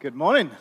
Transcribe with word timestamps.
Good 0.00 0.14
morning. 0.14 0.52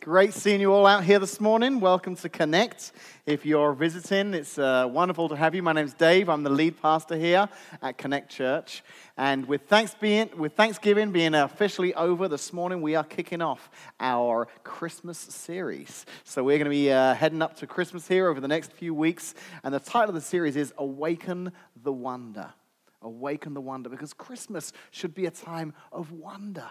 Great 0.00 0.34
seeing 0.34 0.60
you 0.60 0.70
all 0.70 0.86
out 0.86 1.04
here 1.04 1.18
this 1.18 1.40
morning. 1.40 1.80
Welcome 1.80 2.16
to 2.16 2.28
Connect. 2.28 2.92
If 3.24 3.46
you're 3.46 3.72
visiting, 3.72 4.34
it's 4.34 4.58
uh, 4.58 4.86
wonderful 4.92 5.30
to 5.30 5.36
have 5.36 5.54
you. 5.54 5.62
My 5.62 5.72
name's 5.72 5.94
Dave. 5.94 6.28
I'm 6.28 6.42
the 6.42 6.50
lead 6.50 6.78
pastor 6.82 7.16
here 7.16 7.48
at 7.80 7.96
Connect 7.96 8.30
Church. 8.30 8.84
And 9.16 9.46
with, 9.46 9.62
thanks 9.68 9.94
being, 9.94 10.28
with 10.36 10.52
Thanksgiving 10.52 11.12
being 11.12 11.34
officially 11.34 11.94
over 11.94 12.28
this 12.28 12.52
morning, 12.52 12.82
we 12.82 12.94
are 12.94 13.04
kicking 13.04 13.40
off 13.40 13.70
our 14.00 14.48
Christmas 14.64 15.16
series. 15.16 16.04
So 16.24 16.44
we're 16.44 16.58
going 16.58 16.66
to 16.66 16.70
be 16.70 16.92
uh, 16.92 17.14
heading 17.14 17.40
up 17.40 17.56
to 17.60 17.66
Christmas 17.66 18.06
here 18.06 18.28
over 18.28 18.38
the 18.38 18.48
next 18.48 18.70
few 18.70 18.92
weeks. 18.92 19.34
And 19.64 19.72
the 19.72 19.80
title 19.80 20.10
of 20.10 20.14
the 20.14 20.20
series 20.20 20.56
is 20.56 20.74
Awaken 20.76 21.52
the 21.82 21.92
Wonder. 21.92 22.52
Awaken 23.00 23.54
the 23.54 23.62
Wonder, 23.62 23.88
because 23.88 24.12
Christmas 24.12 24.74
should 24.90 25.14
be 25.14 25.24
a 25.24 25.30
time 25.30 25.72
of 25.90 26.12
wonder. 26.12 26.66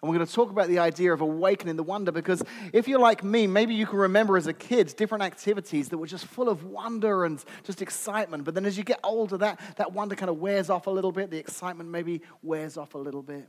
And 0.00 0.08
we're 0.08 0.16
going 0.16 0.26
to 0.28 0.32
talk 0.32 0.50
about 0.50 0.68
the 0.68 0.78
idea 0.78 1.12
of 1.12 1.20
awakening 1.22 1.74
the 1.74 1.82
wonder 1.82 2.12
because 2.12 2.44
if 2.72 2.86
you're 2.86 3.00
like 3.00 3.24
me, 3.24 3.48
maybe 3.48 3.74
you 3.74 3.84
can 3.84 3.98
remember 3.98 4.36
as 4.36 4.46
a 4.46 4.52
kid 4.52 4.94
different 4.96 5.24
activities 5.24 5.88
that 5.88 5.98
were 5.98 6.06
just 6.06 6.26
full 6.26 6.48
of 6.48 6.64
wonder 6.64 7.24
and 7.24 7.44
just 7.64 7.82
excitement. 7.82 8.44
But 8.44 8.54
then 8.54 8.64
as 8.64 8.78
you 8.78 8.84
get 8.84 9.00
older, 9.02 9.36
that, 9.38 9.58
that 9.76 9.92
wonder 9.92 10.14
kind 10.14 10.30
of 10.30 10.38
wears 10.38 10.70
off 10.70 10.86
a 10.86 10.90
little 10.90 11.10
bit. 11.10 11.32
The 11.32 11.38
excitement 11.38 11.90
maybe 11.90 12.22
wears 12.42 12.76
off 12.76 12.94
a 12.94 12.98
little 12.98 13.22
bit. 13.22 13.48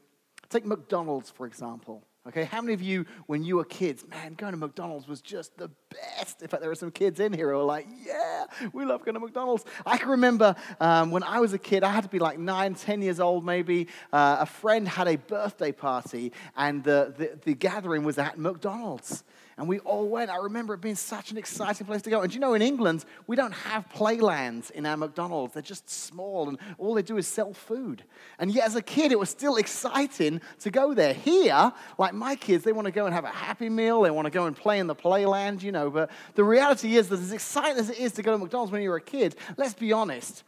Take 0.50 0.66
McDonald's, 0.66 1.30
for 1.30 1.46
example. 1.46 2.04
Okay, 2.30 2.44
how 2.44 2.62
many 2.62 2.76
of 2.76 2.82
you, 2.84 3.08
when 3.26 3.44
you 3.44 3.56
were 3.56 3.66
kids, 3.66 4.06
man, 4.08 4.36
going 4.36 4.52
to 4.52 4.58
McDonald's 4.58 5.08
was 5.08 5.20
just 5.20 5.58
the 5.58 5.72
best? 5.90 6.44
In 6.44 6.48
fact, 6.48 6.62
there 6.62 6.70
are 6.70 6.76
some 6.76 6.92
kids 6.92 7.20
in 7.20 7.34
here 7.34 7.52
who 7.52 7.58
are 7.58 7.64
like, 7.64 7.88
yeah, 8.06 8.46
we 8.72 8.86
love 8.86 9.04
going 9.04 9.16
to 9.16 9.20
McDonald's. 9.20 9.66
I 9.84 9.98
can 9.98 10.10
remember 10.10 10.56
um, 10.80 11.10
when 11.10 11.24
I 11.24 11.40
was 11.40 11.54
a 11.54 11.58
kid, 11.58 11.84
I 11.84 11.90
had 11.90 12.04
to 12.04 12.10
be 12.10 12.20
like 12.20 12.38
nine, 12.38 12.76
ten 12.76 13.02
years 13.02 13.20
old 13.20 13.44
maybe. 13.44 13.88
Uh, 14.14 14.38
a 14.42 14.46
friend 14.46 14.88
had 14.88 15.08
a 15.08 15.16
birthday 15.16 15.72
party, 15.72 16.32
and 16.56 16.84
the, 16.84 17.16
the, 17.18 17.40
the 17.46 17.54
gathering 17.56 18.04
was 18.04 18.20
at 18.20 18.38
McDonald's 18.38 19.24
and 19.60 19.68
we 19.68 19.80
all 19.80 20.08
went. 20.08 20.32
I 20.32 20.38
remember 20.38 20.74
it 20.74 20.80
being 20.80 20.96
such 20.96 21.32
an 21.32 21.38
exciting 21.38 21.86
place 21.86 22.02
to 22.04 22.10
go. 22.10 22.22
And 22.22 22.34
you 22.34 22.40
know, 22.40 22.54
in 22.54 22.62
England, 22.62 23.04
we 23.28 23.36
don't 23.36 23.52
have 23.52 23.90
playlands 23.90 24.70
in 24.70 24.86
our 24.86 24.96
McDonald's. 24.96 25.54
They're 25.54 25.62
just 25.62 25.90
small, 25.90 26.48
and 26.48 26.58
all 26.78 26.94
they 26.94 27.02
do 27.02 27.18
is 27.18 27.28
sell 27.28 27.52
food. 27.54 28.04
And 28.40 28.52
yet, 28.52 28.66
as 28.66 28.78
a 28.78 28.82
kid, 28.82 29.12
it 29.12 29.20
was 29.20 29.30
still 29.30 29.58
exciting 29.58 30.40
to 30.62 30.72
go 30.72 30.94
there. 30.94 31.14
Here, 31.14 31.74
like 31.98 32.14
my 32.14 32.38
kids, 32.38 32.64
they 32.64 32.72
want 32.72 32.86
to 32.86 32.92
go 32.92 33.06
and 33.06 33.14
have 33.14 33.26
a 33.26 33.28
happy 33.28 33.68
meal. 33.68 34.02
They 34.02 34.12
want 34.12 34.28
to 34.28 34.32
go 34.32 34.46
and 34.46 34.56
play 34.56 34.80
in 34.80 34.88
the 34.88 34.96
playland, 34.96 35.62
you 35.62 35.74
know. 35.74 35.90
But 35.90 36.10
the 36.36 36.46
reality 36.46 36.96
is 36.96 37.10
that 37.10 37.20
as 37.20 37.34
exciting 37.34 37.80
as 37.80 37.90
it 37.90 38.00
is 38.00 38.14
to 38.14 38.22
go 38.22 38.32
to 38.32 38.38
McDonald's 38.38 38.72
when 38.72 38.82
you're 38.82 38.96
a 38.96 39.02
kid, 39.02 39.36
let's 39.58 39.74
be 39.74 39.92
honest, 39.92 40.44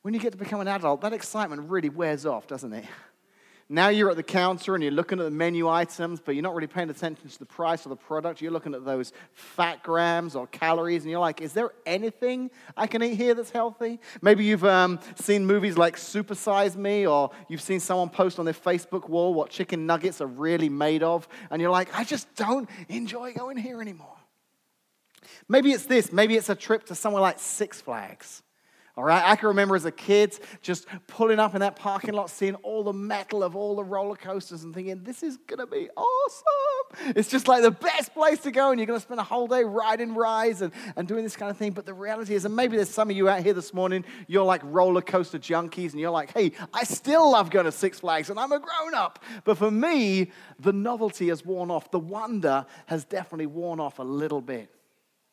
when 0.00 0.14
you 0.14 0.20
get 0.20 0.32
to 0.32 0.38
become 0.38 0.62
an 0.62 0.68
adult, 0.68 1.02
that 1.02 1.12
excitement 1.12 1.68
really 1.68 1.90
wears 1.90 2.24
off, 2.24 2.46
doesn't 2.46 2.72
it? 2.72 2.86
Now 3.68 3.88
you're 3.88 4.10
at 4.10 4.16
the 4.16 4.22
counter 4.22 4.74
and 4.74 4.82
you're 4.82 4.92
looking 4.92 5.18
at 5.18 5.24
the 5.24 5.30
menu 5.30 5.68
items, 5.68 6.20
but 6.20 6.36
you're 6.36 6.42
not 6.42 6.54
really 6.54 6.68
paying 6.68 6.88
attention 6.88 7.28
to 7.28 7.38
the 7.38 7.46
price 7.46 7.84
of 7.84 7.90
the 7.90 7.96
product. 7.96 8.40
You're 8.40 8.52
looking 8.52 8.74
at 8.74 8.84
those 8.84 9.12
fat 9.32 9.82
grams 9.82 10.36
or 10.36 10.46
calories, 10.46 11.02
and 11.02 11.10
you're 11.10 11.18
like, 11.18 11.40
is 11.40 11.52
there 11.52 11.72
anything 11.84 12.52
I 12.76 12.86
can 12.86 13.02
eat 13.02 13.16
here 13.16 13.34
that's 13.34 13.50
healthy? 13.50 13.98
Maybe 14.22 14.44
you've 14.44 14.64
um, 14.64 15.00
seen 15.16 15.46
movies 15.46 15.76
like 15.76 15.96
Super 15.96 16.36
Size 16.36 16.76
Me, 16.76 17.08
or 17.08 17.32
you've 17.48 17.60
seen 17.60 17.80
someone 17.80 18.08
post 18.08 18.38
on 18.38 18.44
their 18.44 18.54
Facebook 18.54 19.08
wall 19.08 19.34
what 19.34 19.50
chicken 19.50 19.84
nuggets 19.84 20.20
are 20.20 20.28
really 20.28 20.68
made 20.68 21.02
of, 21.02 21.26
and 21.50 21.60
you're 21.60 21.72
like, 21.72 21.88
I 21.92 22.04
just 22.04 22.32
don't 22.36 22.70
enjoy 22.88 23.32
going 23.32 23.56
here 23.56 23.82
anymore. 23.82 24.16
Maybe 25.48 25.72
it's 25.72 25.86
this. 25.86 26.12
Maybe 26.12 26.36
it's 26.36 26.50
a 26.50 26.54
trip 26.54 26.86
to 26.86 26.94
somewhere 26.94 27.22
like 27.22 27.40
Six 27.40 27.80
Flags. 27.80 28.42
All 28.96 29.04
right, 29.04 29.22
I 29.22 29.36
can 29.36 29.48
remember 29.48 29.76
as 29.76 29.84
a 29.84 29.92
kid 29.92 30.38
just 30.62 30.86
pulling 31.06 31.38
up 31.38 31.54
in 31.54 31.60
that 31.60 31.76
parking 31.76 32.14
lot, 32.14 32.30
seeing 32.30 32.54
all 32.56 32.82
the 32.82 32.94
metal 32.94 33.42
of 33.42 33.54
all 33.54 33.76
the 33.76 33.84
roller 33.84 34.16
coasters 34.16 34.64
and 34.64 34.74
thinking, 34.74 35.02
this 35.04 35.22
is 35.22 35.38
to 35.48 35.66
be 35.66 35.90
awesome. 35.94 37.14
It's 37.14 37.28
just 37.28 37.46
like 37.46 37.60
the 37.60 37.70
best 37.70 38.14
place 38.14 38.40
to 38.40 38.50
go, 38.50 38.70
and 38.70 38.80
you're 38.80 38.86
to 38.86 38.98
spend 38.98 39.20
a 39.20 39.24
whole 39.24 39.48
day 39.48 39.64
riding 39.64 40.14
rides 40.14 40.62
and, 40.62 40.72
and 40.96 41.06
doing 41.06 41.24
this 41.24 41.36
kind 41.36 41.50
of 41.50 41.58
thing. 41.58 41.72
But 41.72 41.84
the 41.84 41.92
reality 41.92 42.34
is, 42.34 42.46
and 42.46 42.56
maybe 42.56 42.76
there's 42.76 42.88
some 42.88 43.10
of 43.10 43.16
you 43.16 43.28
out 43.28 43.42
here 43.42 43.52
this 43.52 43.74
morning, 43.74 44.02
you're 44.28 44.44
like 44.44 44.62
roller 44.64 45.02
coaster 45.02 45.38
junkies, 45.38 45.90
and 45.90 46.00
you're 46.00 46.10
like, 46.10 46.32
hey, 46.32 46.52
I 46.72 46.84
still 46.84 47.32
love 47.32 47.50
going 47.50 47.66
to 47.66 47.72
Six 47.72 48.00
Flags, 48.00 48.30
and 48.30 48.40
I'm 48.40 48.52
a 48.52 48.58
grown 48.58 48.94
up. 48.94 49.22
But 49.44 49.58
for 49.58 49.70
me, 49.70 50.30
the 50.58 50.72
novelty 50.72 51.28
has 51.28 51.44
worn 51.44 51.70
off, 51.70 51.90
the 51.90 51.98
wonder 51.98 52.64
has 52.86 53.04
definitely 53.04 53.46
worn 53.46 53.78
off 53.78 53.98
a 53.98 54.04
little 54.04 54.40
bit. 54.40 54.70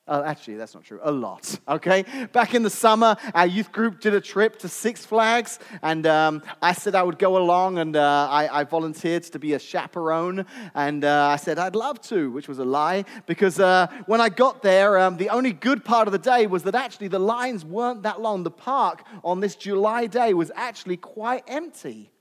Uh, 0.06 0.22
actually, 0.26 0.56
that's 0.56 0.74
not 0.74 0.84
true. 0.84 1.00
A 1.02 1.12
lot. 1.12 1.58
Okay. 1.66 2.04
Back 2.34 2.54
in 2.54 2.64
the 2.64 2.70
summer, 2.70 3.16
our 3.34 3.48
youth 3.48 3.72
group 3.72 4.02
did 4.02 4.14
a 4.14 4.20
trip 4.20 4.60
to 4.60 4.68
Six 4.68 5.06
Flags, 5.06 5.60
and 5.82 6.06
um, 6.06 6.44
I 6.62 6.74
said 6.74 6.94
I 6.94 7.04
would 7.04 7.18
go 7.18 7.38
along, 7.38 7.78
and 7.78 7.96
uh, 7.96 8.28
I, 8.30 8.60
I, 8.60 8.64
volunteered 8.66 9.24
to 9.24 9.40
be 9.40 9.54
a 9.54 9.60
chaperone, 9.60 10.46
and 10.76 11.06
uh, 11.06 11.30
I 11.32 11.38
said 11.38 11.58
I'd 11.58 11.76
love 11.76 12.02
to, 12.02 12.30
which 12.32 12.50
was 12.50 12.60
a 12.60 12.66
lie, 12.66 13.06
because 13.28 13.62
uh, 13.62 13.88
when 14.06 14.20
I 14.20 14.28
got 14.28 14.62
there, 14.62 15.00
um, 15.00 15.16
the 15.16 15.30
only 15.30 15.54
good 15.54 15.86
part 15.86 16.10
of 16.10 16.12
the 16.12 16.20
day 16.20 16.48
was 16.48 16.64
that 16.64 16.76
actually 16.76 17.08
the 17.08 17.20
lines 17.20 17.64
weren't 17.64 18.04
that 18.04 18.20
long. 18.20 18.44
The 18.44 18.52
park 18.52 19.06
on 19.24 19.40
this 19.40 19.56
July 19.56 20.08
day 20.08 20.34
was 20.34 20.52
actually 20.54 20.98
quite 20.98 21.46
empty. 21.48 22.13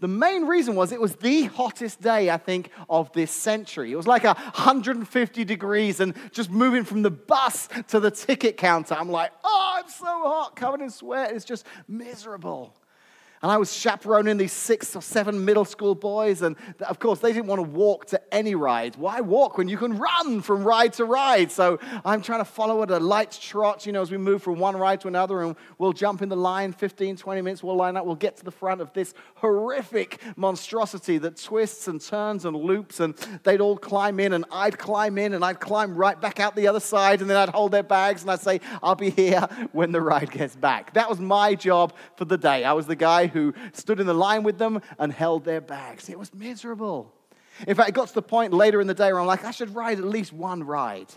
The 0.00 0.08
main 0.08 0.46
reason 0.46 0.74
was 0.74 0.92
it 0.92 1.00
was 1.00 1.16
the 1.16 1.44
hottest 1.44 2.00
day, 2.00 2.30
I 2.30 2.36
think, 2.36 2.70
of 2.88 3.12
this 3.12 3.30
century. 3.30 3.92
It 3.92 3.96
was 3.96 4.06
like 4.06 4.24
150 4.24 5.44
degrees, 5.44 6.00
and 6.00 6.14
just 6.32 6.50
moving 6.50 6.84
from 6.84 7.02
the 7.02 7.10
bus 7.10 7.68
to 7.88 8.00
the 8.00 8.10
ticket 8.10 8.56
counter, 8.56 8.94
I'm 8.94 9.10
like, 9.10 9.32
oh, 9.44 9.74
I'm 9.76 9.88
so 9.90 10.06
hot, 10.06 10.56
covered 10.56 10.80
in 10.80 10.90
sweat. 10.90 11.32
It's 11.32 11.44
just 11.44 11.66
miserable. 11.88 12.74
And 13.42 13.50
I 13.50 13.56
was 13.56 13.72
chaperoning 13.72 14.36
these 14.36 14.52
six 14.52 14.94
or 14.94 15.02
seven 15.02 15.44
middle 15.44 15.64
school 15.64 15.96
boys. 15.96 16.42
And 16.42 16.54
of 16.86 17.00
course, 17.00 17.18
they 17.18 17.32
didn't 17.32 17.48
want 17.48 17.58
to 17.58 17.68
walk 17.68 18.06
to 18.06 18.20
any 18.32 18.54
ride. 18.54 18.94
Why 18.94 19.20
walk 19.20 19.58
when 19.58 19.68
you 19.68 19.76
can 19.76 19.98
run 19.98 20.42
from 20.42 20.62
ride 20.62 20.92
to 20.94 21.04
ride? 21.04 21.50
So 21.50 21.80
I'm 22.04 22.22
trying 22.22 22.38
to 22.38 22.44
follow 22.44 22.84
at 22.84 22.92
a 22.92 23.00
light 23.00 23.36
trot, 23.42 23.84
you 23.84 23.90
know, 23.90 24.00
as 24.00 24.12
we 24.12 24.16
move 24.16 24.44
from 24.44 24.60
one 24.60 24.76
ride 24.76 25.00
to 25.00 25.08
another. 25.08 25.42
And 25.42 25.56
we'll 25.78 25.92
jump 25.92 26.22
in 26.22 26.28
the 26.28 26.36
line 26.36 26.72
15, 26.72 27.16
20 27.16 27.42
minutes. 27.42 27.64
We'll 27.64 27.74
line 27.74 27.96
up. 27.96 28.06
We'll 28.06 28.14
get 28.14 28.36
to 28.36 28.44
the 28.44 28.52
front 28.52 28.80
of 28.80 28.92
this 28.92 29.12
horrific 29.34 30.20
monstrosity 30.36 31.18
that 31.18 31.36
twists 31.36 31.88
and 31.88 32.00
turns 32.00 32.44
and 32.44 32.56
loops. 32.56 33.00
And 33.00 33.16
they'd 33.42 33.60
all 33.60 33.76
climb 33.76 34.20
in. 34.20 34.34
And 34.34 34.44
I'd 34.52 34.78
climb 34.78 35.18
in. 35.18 35.34
And 35.34 35.44
I'd 35.44 35.58
climb 35.58 35.96
right 35.96 36.20
back 36.20 36.38
out 36.38 36.54
the 36.54 36.68
other 36.68 36.78
side. 36.78 37.20
And 37.20 37.28
then 37.28 37.36
I'd 37.36 37.48
hold 37.48 37.72
their 37.72 37.82
bags. 37.82 38.22
And 38.22 38.30
I'd 38.30 38.40
say, 38.40 38.60
I'll 38.84 38.94
be 38.94 39.10
here 39.10 39.48
when 39.72 39.90
the 39.90 40.00
ride 40.00 40.30
gets 40.30 40.54
back. 40.54 40.94
That 40.94 41.10
was 41.10 41.18
my 41.18 41.56
job 41.56 41.92
for 42.14 42.24
the 42.24 42.38
day. 42.38 42.62
I 42.62 42.74
was 42.74 42.86
the 42.86 42.94
guy 42.94 43.31
who 43.32 43.54
stood 43.72 44.00
in 44.00 44.06
the 44.06 44.14
line 44.14 44.42
with 44.42 44.58
them 44.58 44.80
and 44.98 45.12
held 45.12 45.44
their 45.44 45.60
bags. 45.60 46.08
It 46.08 46.18
was 46.18 46.32
miserable. 46.34 47.12
In 47.66 47.74
fact, 47.74 47.90
it 47.90 47.92
got 47.92 48.08
to 48.08 48.14
the 48.14 48.22
point 48.22 48.52
later 48.52 48.80
in 48.80 48.86
the 48.86 48.94
day 48.94 49.12
where 49.12 49.20
I'm 49.20 49.26
like, 49.26 49.44
I 49.44 49.50
should 49.50 49.74
ride 49.74 49.98
at 49.98 50.04
least 50.04 50.32
one 50.32 50.62
ride. 50.64 51.08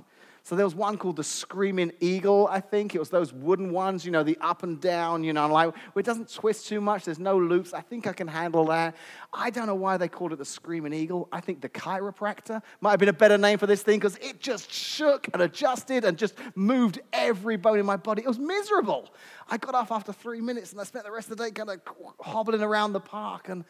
So 0.45 0.56
there 0.56 0.63
was 0.63 0.75
one 0.75 1.00
called 1.00 1.16
the 1.16 1.23
Screaming 1.23 1.91
Eagle, 2.00 2.47
I 2.51 2.59
think. 2.59 2.94
It 2.94 3.00
was 3.00 3.09
those 3.09 3.33
wooden 3.33 3.72
ones, 3.72 4.06
you 4.06 4.11
know, 4.11 4.22
the 4.22 4.38
up 4.39 4.61
and 4.61 4.79
down, 4.79 5.23
you 5.23 5.33
know, 5.33 5.47
like, 5.47 5.73
it 5.95 6.06
doesn't 6.06 6.31
twist 6.31 6.67
too 6.67 6.79
much. 6.79 7.03
There's 7.03 7.17
no 7.17 7.35
loops. 7.35 7.73
I 7.73 7.81
think 7.81 8.06
I 8.06 8.13
can 8.13 8.28
handle 8.28 8.66
that. 8.66 8.95
I 9.34 9.50
don't 9.50 9.66
know 9.66 9.73
why 9.73 9.97
they 9.97 10.07
called 10.07 10.34
it 10.34 10.35
the 10.35 10.45
Screaming 10.45 10.94
Eagle. 10.94 11.28
I 11.31 11.41
think 11.41 11.61
the 11.61 11.69
chiropractor 11.69 12.61
might 12.79 12.91
have 12.91 13.00
been 13.00 13.09
a 13.09 13.13
better 13.13 13.39
name 13.39 13.57
for 13.57 13.66
this 13.66 13.81
thing 13.81 13.97
because 13.97 14.17
it 14.17 14.39
just 14.39 14.72
shook 14.72 15.28
and 15.34 15.41
adjusted 15.41 16.05
and 16.05 16.16
just 16.16 16.35
moved 16.53 17.00
every 17.11 17.57
bone 17.57 17.79
in 17.79 17.85
my 17.88 17.97
body. 17.97 18.22
It 18.22 18.28
was 18.28 18.38
miserable. 18.38 19.11
I 19.50 19.57
got 19.57 19.73
off 19.73 19.91
after 19.91 20.13
three 20.13 20.41
minutes 20.41 20.73
and 20.73 20.79
I 20.79 20.84
spent 20.84 21.05
the 21.05 21.11
rest 21.11 21.31
of 21.31 21.38
the 21.38 21.44
day 21.44 21.50
kind 21.50 21.72
of 21.72 21.81
hobbling 22.19 22.61
around 22.61 22.94
the 22.94 23.00
park. 23.00 23.50
And 23.50 23.66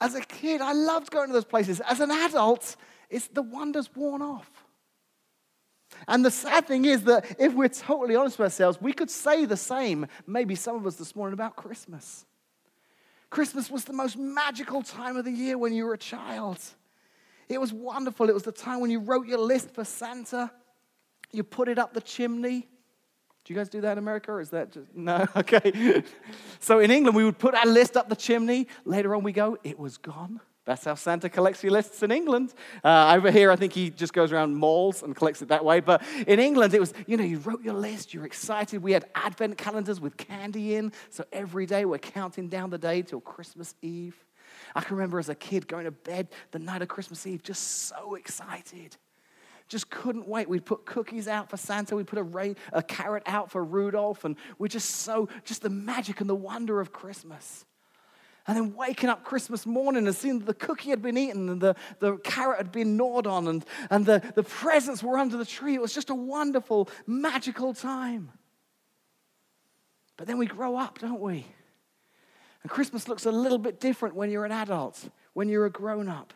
as 0.00 0.16
a 0.16 0.22
kid, 0.22 0.60
I 0.60 0.72
loved 0.72 1.12
going 1.12 1.28
to 1.28 1.32
those 1.32 1.44
places. 1.44 1.78
As 1.88 2.00
an 2.00 2.10
adult, 2.10 2.74
it's 3.10 3.28
the 3.28 3.42
wonder's 3.42 3.94
worn 3.94 4.22
off. 4.22 4.50
And 6.06 6.24
the 6.24 6.30
sad 6.30 6.66
thing 6.66 6.84
is 6.84 7.02
that 7.04 7.36
if 7.38 7.54
we're 7.54 7.68
totally 7.68 8.14
honest 8.14 8.38
with 8.38 8.46
ourselves, 8.46 8.80
we 8.80 8.92
could 8.92 9.10
say 9.10 9.44
the 9.44 9.56
same, 9.56 10.06
maybe 10.26 10.54
some 10.54 10.76
of 10.76 10.86
us 10.86 10.96
this 10.96 11.16
morning, 11.16 11.34
about 11.34 11.56
Christmas. 11.56 12.24
Christmas 13.30 13.70
was 13.70 13.84
the 13.84 13.92
most 13.92 14.16
magical 14.16 14.82
time 14.82 15.16
of 15.16 15.24
the 15.24 15.30
year 15.30 15.58
when 15.58 15.72
you 15.72 15.84
were 15.84 15.94
a 15.94 15.98
child. 15.98 16.58
It 17.48 17.60
was 17.60 17.72
wonderful. 17.72 18.28
It 18.28 18.34
was 18.34 18.42
the 18.42 18.52
time 18.52 18.80
when 18.80 18.90
you 18.90 19.00
wrote 19.00 19.26
your 19.26 19.38
list 19.38 19.74
for 19.74 19.84
Santa, 19.84 20.50
you 21.32 21.42
put 21.42 21.68
it 21.68 21.78
up 21.78 21.92
the 21.92 22.00
chimney. 22.00 22.68
Do 23.44 23.54
you 23.54 23.58
guys 23.58 23.68
do 23.68 23.80
that 23.80 23.92
in 23.92 23.98
America, 23.98 24.32
or 24.32 24.40
is 24.40 24.50
that 24.50 24.72
just 24.72 24.94
no? 24.94 25.26
Okay. 25.36 26.02
so 26.60 26.80
in 26.80 26.90
England, 26.90 27.16
we 27.16 27.24
would 27.24 27.38
put 27.38 27.54
our 27.54 27.66
list 27.66 27.96
up 27.96 28.08
the 28.08 28.16
chimney. 28.16 28.66
Later 28.84 29.14
on, 29.14 29.22
we 29.22 29.32
go, 29.32 29.56
it 29.64 29.78
was 29.78 29.96
gone. 29.96 30.40
That's 30.68 30.84
how 30.84 30.96
Santa 30.96 31.30
collects 31.30 31.62
your 31.62 31.72
lists 31.72 32.02
in 32.02 32.10
England. 32.10 32.52
Uh, 32.84 33.14
over 33.16 33.30
here, 33.30 33.50
I 33.50 33.56
think 33.56 33.72
he 33.72 33.88
just 33.88 34.12
goes 34.12 34.32
around 34.32 34.54
malls 34.54 35.02
and 35.02 35.16
collects 35.16 35.40
it 35.40 35.48
that 35.48 35.64
way. 35.64 35.80
But 35.80 36.02
in 36.26 36.38
England, 36.38 36.74
it 36.74 36.78
was, 36.78 36.92
you 37.06 37.16
know, 37.16 37.24
you 37.24 37.38
wrote 37.38 37.62
your 37.62 37.72
list, 37.72 38.12
you're 38.12 38.26
excited. 38.26 38.82
We 38.82 38.92
had 38.92 39.06
advent 39.14 39.56
calendars 39.56 39.98
with 39.98 40.18
candy 40.18 40.74
in. 40.74 40.92
So 41.08 41.24
every 41.32 41.64
day 41.64 41.86
we're 41.86 41.96
counting 41.96 42.48
down 42.48 42.68
the 42.68 42.76
day 42.76 43.00
till 43.00 43.22
Christmas 43.22 43.76
Eve. 43.80 44.22
I 44.74 44.82
can 44.82 44.96
remember 44.96 45.18
as 45.18 45.30
a 45.30 45.34
kid 45.34 45.66
going 45.68 45.86
to 45.86 45.90
bed 45.90 46.28
the 46.50 46.58
night 46.58 46.82
of 46.82 46.88
Christmas 46.88 47.26
Eve, 47.26 47.42
just 47.42 47.86
so 47.88 48.14
excited. 48.14 48.94
Just 49.68 49.88
couldn't 49.88 50.28
wait. 50.28 50.50
We'd 50.50 50.66
put 50.66 50.84
cookies 50.84 51.28
out 51.28 51.48
for 51.48 51.56
Santa. 51.56 51.96
We'd 51.96 52.08
put 52.08 52.18
a, 52.18 52.54
a 52.74 52.82
carrot 52.82 53.22
out 53.24 53.50
for 53.50 53.64
Rudolph. 53.64 54.26
And 54.26 54.36
we're 54.58 54.68
just 54.68 54.90
so, 54.90 55.30
just 55.44 55.62
the 55.62 55.70
magic 55.70 56.20
and 56.20 56.28
the 56.28 56.34
wonder 56.34 56.78
of 56.78 56.92
Christmas. 56.92 57.64
And 58.48 58.56
then 58.56 58.74
waking 58.74 59.10
up 59.10 59.24
Christmas 59.24 59.66
morning 59.66 60.06
and 60.06 60.16
seeing 60.16 60.38
that 60.38 60.46
the 60.46 60.54
cookie 60.54 60.88
had 60.88 61.02
been 61.02 61.18
eaten 61.18 61.50
and 61.50 61.60
the, 61.60 61.76
the 62.00 62.16
carrot 62.16 62.56
had 62.56 62.72
been 62.72 62.96
gnawed 62.96 63.26
on 63.26 63.46
and, 63.46 63.64
and 63.90 64.06
the, 64.06 64.22
the 64.34 64.42
presents 64.42 65.02
were 65.02 65.18
under 65.18 65.36
the 65.36 65.44
tree. 65.44 65.74
It 65.74 65.82
was 65.82 65.92
just 65.92 66.08
a 66.08 66.14
wonderful, 66.14 66.88
magical 67.06 67.74
time. 67.74 68.32
But 70.16 70.26
then 70.26 70.38
we 70.38 70.46
grow 70.46 70.76
up, 70.76 70.98
don't 70.98 71.20
we? 71.20 71.46
And 72.62 72.70
Christmas 72.70 73.06
looks 73.06 73.26
a 73.26 73.30
little 73.30 73.58
bit 73.58 73.80
different 73.80 74.14
when 74.14 74.30
you're 74.30 74.46
an 74.46 74.52
adult, 74.52 75.10
when 75.34 75.50
you're 75.50 75.66
a 75.66 75.70
grown 75.70 76.08
up. 76.08 76.32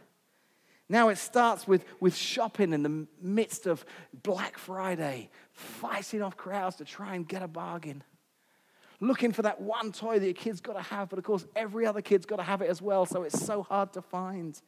Now 0.91 1.09
it 1.09 1.17
starts 1.17 1.67
with, 1.67 1.83
with 1.99 2.15
shopping 2.15 2.75
in 2.75 2.83
the 2.83 3.07
midst 3.23 3.67
of 3.67 3.87
Black 4.23 4.59
Friday, 4.59 5.31
fighting 5.53 6.21
off 6.21 6.37
crowds 6.37 6.77
to 6.77 6.85
try 6.85 7.15
and 7.15 7.27
get 7.27 7.43
a 7.43 7.49
bargain 7.49 8.05
looking 9.03 9.33
for 9.33 9.43
that 9.43 9.61
one 9.61 9.91
toy 9.91 10.19
that 10.21 10.25
your 10.25 10.35
kid's 10.35 10.61
got 10.61 10.75
to 10.75 10.83
have, 10.83 11.09
but 11.09 11.19
of 11.19 11.25
course, 11.25 11.45
every 11.57 11.85
other 11.85 12.01
kid's 12.01 12.25
got 12.25 12.37
to 12.37 12.43
have 12.43 12.63
it 12.63 12.71
as 12.71 12.81
well, 12.81 13.05
so 13.05 13.25
it's 13.25 13.45
so 13.45 13.63
hard 13.63 13.93
to 13.95 14.01
find. 14.01 14.63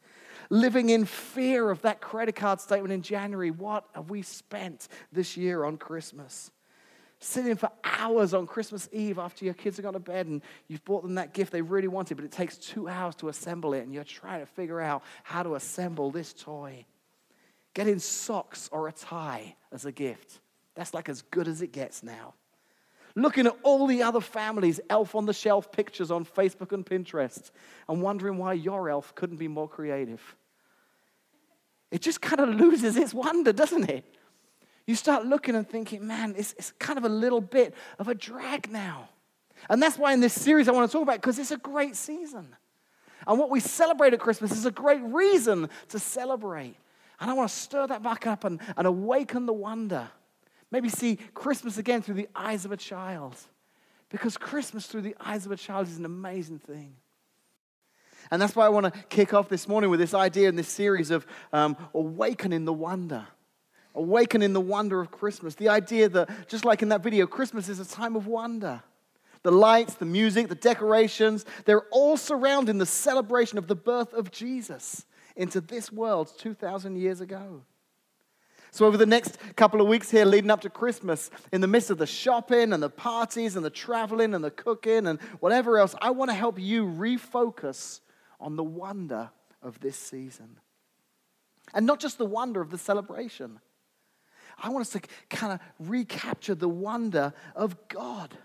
Living 0.49 0.89
in 0.89 1.05
fear 1.05 1.71
of 1.71 1.81
that 1.83 2.01
credit 2.01 2.35
card 2.35 2.59
statement 2.59 2.91
in 2.91 3.01
January. 3.01 3.49
What 3.49 3.85
have 3.95 4.09
we 4.09 4.21
spent 4.21 4.89
this 5.11 5.37
year 5.37 5.63
on 5.63 5.77
Christmas? 5.77 6.51
Sitting 7.19 7.55
for 7.55 7.71
hours 7.83 8.33
on 8.33 8.45
Christmas 8.45 8.89
Eve 8.91 9.19
after 9.19 9.45
your 9.45 9.53
kids 9.53 9.77
have 9.77 9.85
gone 9.85 9.93
to 9.93 9.99
bed 9.99 10.27
and 10.27 10.41
you've 10.67 10.83
bought 10.83 11.03
them 11.03 11.15
that 11.15 11.33
gift 11.33 11.53
they 11.53 11.61
really 11.61 11.87
wanted, 11.87 12.15
but 12.15 12.25
it 12.25 12.31
takes 12.31 12.57
two 12.57 12.89
hours 12.89 13.15
to 13.15 13.29
assemble 13.29 13.73
it, 13.73 13.83
and 13.83 13.93
you're 13.93 14.03
trying 14.03 14.41
to 14.41 14.45
figure 14.45 14.81
out 14.81 15.01
how 15.23 15.43
to 15.43 15.55
assemble 15.55 16.11
this 16.11 16.33
toy. 16.33 16.85
Getting 17.73 17.99
socks 17.99 18.69
or 18.71 18.89
a 18.89 18.91
tie 18.91 19.55
as 19.71 19.85
a 19.85 19.91
gift. 19.93 20.41
That's 20.75 20.93
like 20.93 21.07
as 21.07 21.21
good 21.21 21.47
as 21.47 21.61
it 21.61 21.71
gets 21.71 22.03
now 22.03 22.33
looking 23.15 23.47
at 23.47 23.55
all 23.63 23.87
the 23.87 24.03
other 24.03 24.19
families' 24.19 24.79
elf 24.89 25.15
on 25.15 25.25
the 25.25 25.33
shelf 25.33 25.71
pictures 25.71 26.11
on 26.11 26.25
Facebook 26.25 26.71
and 26.71 26.85
Pinterest, 26.85 27.51
and 27.87 28.01
wondering 28.01 28.37
why 28.37 28.53
your 28.53 28.89
elf 28.89 29.15
couldn't 29.15 29.37
be 29.37 29.47
more 29.47 29.67
creative. 29.67 30.35
It 31.91 32.01
just 32.01 32.21
kind 32.21 32.41
of 32.41 32.49
loses 32.49 32.97
its 32.97 33.13
wonder, 33.13 33.53
doesn't 33.53 33.89
it? 33.89 34.03
You 34.85 34.95
start 34.95 35.25
looking 35.25 35.55
and 35.55 35.67
thinking, 35.67 36.05
man, 36.05 36.35
it's, 36.37 36.53
it's 36.53 36.71
kind 36.77 36.97
of 36.97 37.05
a 37.05 37.09
little 37.09 37.41
bit 37.41 37.73
of 37.97 38.07
a 38.07 38.15
drag 38.15 38.69
now. 38.71 39.09
And 39.69 39.81
that's 39.81 39.97
why 39.97 40.13
in 40.13 40.19
this 40.19 40.33
series 40.33 40.67
I 40.67 40.73
want 40.73 40.89
to 40.89 40.93
talk 40.93 41.03
about 41.03 41.21
because 41.21 41.39
it's 41.39 41.51
a 41.51 41.57
great 41.57 41.95
season. 41.95 42.55
And 43.25 43.39
what 43.39 43.49
we 43.49 43.59
celebrate 43.59 44.13
at 44.13 44.19
Christmas 44.19 44.51
is 44.51 44.65
a 44.65 44.71
great 44.71 45.01
reason 45.01 45.69
to 45.89 45.99
celebrate. 45.99 46.75
And 47.19 47.31
I 47.31 47.33
want 47.33 47.49
to 47.49 47.55
stir 47.55 47.87
that 47.87 48.03
back 48.03 48.27
up 48.27 48.43
and, 48.43 48.59
and 48.77 48.85
awaken 48.85 49.45
the 49.45 49.53
wonder 49.53 50.09
Maybe 50.75 50.89
see 50.89 51.17
Christmas 51.33 51.77
again 51.77 52.01
through 52.01 52.15
the 52.15 52.27
eyes 52.35 52.65
of 52.65 52.73
a 52.73 52.75
child. 52.75 53.33
Because 54.09 54.35
Christmas 54.35 54.85
through 54.87 55.03
the 55.03 55.15
eyes 55.21 55.45
of 55.45 55.53
a 55.53 55.55
child 55.55 55.87
is 55.87 55.97
an 55.97 56.03
amazing 56.03 56.59
thing. 56.59 56.97
And 58.29 58.41
that's 58.41 58.57
why 58.57 58.65
I 58.65 58.69
want 58.69 58.93
to 58.93 59.03
kick 59.03 59.33
off 59.33 59.47
this 59.47 59.69
morning 59.69 59.89
with 59.89 60.01
this 60.01 60.13
idea 60.13 60.49
in 60.49 60.57
this 60.57 60.67
series 60.67 61.11
of 61.11 61.25
um, 61.53 61.77
awakening 61.93 62.65
the 62.65 62.73
wonder. 62.73 63.25
Awakening 63.93 64.51
the 64.51 64.59
wonder 64.59 64.99
of 64.99 65.11
Christmas. 65.11 65.55
The 65.55 65.69
idea 65.69 66.09
that, 66.09 66.49
just 66.49 66.65
like 66.65 66.81
in 66.81 66.89
that 66.89 67.01
video, 67.01 67.25
Christmas 67.25 67.69
is 67.69 67.79
a 67.79 67.85
time 67.85 68.17
of 68.17 68.27
wonder. 68.27 68.83
The 69.43 69.51
lights, 69.51 69.93
the 69.93 70.03
music, 70.03 70.49
the 70.49 70.55
decorations, 70.55 71.45
they're 71.63 71.85
all 71.89 72.17
surrounding 72.17 72.79
the 72.79 72.85
celebration 72.85 73.57
of 73.57 73.67
the 73.67 73.75
birth 73.75 74.13
of 74.13 74.29
Jesus 74.29 75.05
into 75.37 75.61
this 75.61 75.89
world 75.89 76.33
2,000 76.37 76.97
years 76.97 77.21
ago. 77.21 77.61
So, 78.75 78.85
over 78.85 78.97
the 78.97 79.05
next 79.05 79.37
couple 79.55 79.79
of 79.79 79.87
weeks 79.87 80.11
here, 80.11 80.25
leading 80.25 80.51
up 80.51 80.59
to 80.59 80.69
Christmas, 80.69 81.31
in 81.53 81.61
the 81.61 81.67
midst 81.67 81.91
of 81.91 81.97
the 81.97 82.05
shopping 82.05 82.73
and 82.73 82.83
the 82.83 82.89
parties 82.89 83.55
and 83.55 83.63
the 83.63 83.69
traveling 83.69 84.33
and 84.33 84.43
the 84.43 84.51
cooking 84.51 85.07
and 85.07 85.17
whatever 85.39 85.77
else, 85.77 85.95
I 86.01 86.09
want 86.09 86.29
to 86.29 86.35
help 86.35 86.59
you 86.59 86.85
refocus 86.85 88.01
on 88.37 88.57
the 88.57 88.65
wonder 88.65 89.29
of 89.61 89.79
this 89.79 89.95
season. 89.95 90.57
And 91.73 91.85
not 91.85 92.01
just 92.01 92.17
the 92.17 92.25
wonder 92.25 92.59
of 92.59 92.69
the 92.69 92.77
celebration. 92.77 93.61
I 94.61 94.67
want 94.67 94.81
us 94.81 94.89
to 94.89 95.01
kind 95.29 95.53
of 95.53 95.59
recapture 95.79 96.55
the 96.55 96.67
wonder 96.67 97.31
of 97.55 97.77
God. 97.87 98.37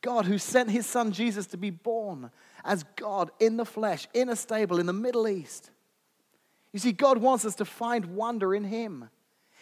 God 0.00 0.26
who 0.26 0.38
sent 0.38 0.70
his 0.70 0.86
son 0.86 1.10
Jesus 1.10 1.48
to 1.48 1.56
be 1.56 1.70
born 1.70 2.30
as 2.64 2.84
God 2.94 3.32
in 3.40 3.56
the 3.56 3.66
flesh, 3.66 4.06
in 4.14 4.28
a 4.28 4.36
stable 4.36 4.78
in 4.78 4.86
the 4.86 4.92
Middle 4.92 5.26
East. 5.26 5.72
You 6.72 6.78
see, 6.78 6.92
God 6.92 7.18
wants 7.18 7.44
us 7.44 7.56
to 7.56 7.64
find 7.64 8.14
wonder 8.14 8.54
in 8.54 8.62
him 8.62 9.08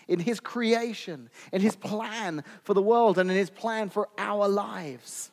in 0.09 0.19
His 0.19 0.41
creation, 0.41 1.31
in 1.53 1.61
His 1.61 1.77
plan 1.77 2.45
for 2.63 2.75
the 2.75 2.83
world, 2.83 3.19
and 3.19 3.31
in 3.31 3.37
His 3.37 3.51
plan 3.51 3.91
for 3.91 4.09
our 4.19 4.49
lives. 4.49 5.31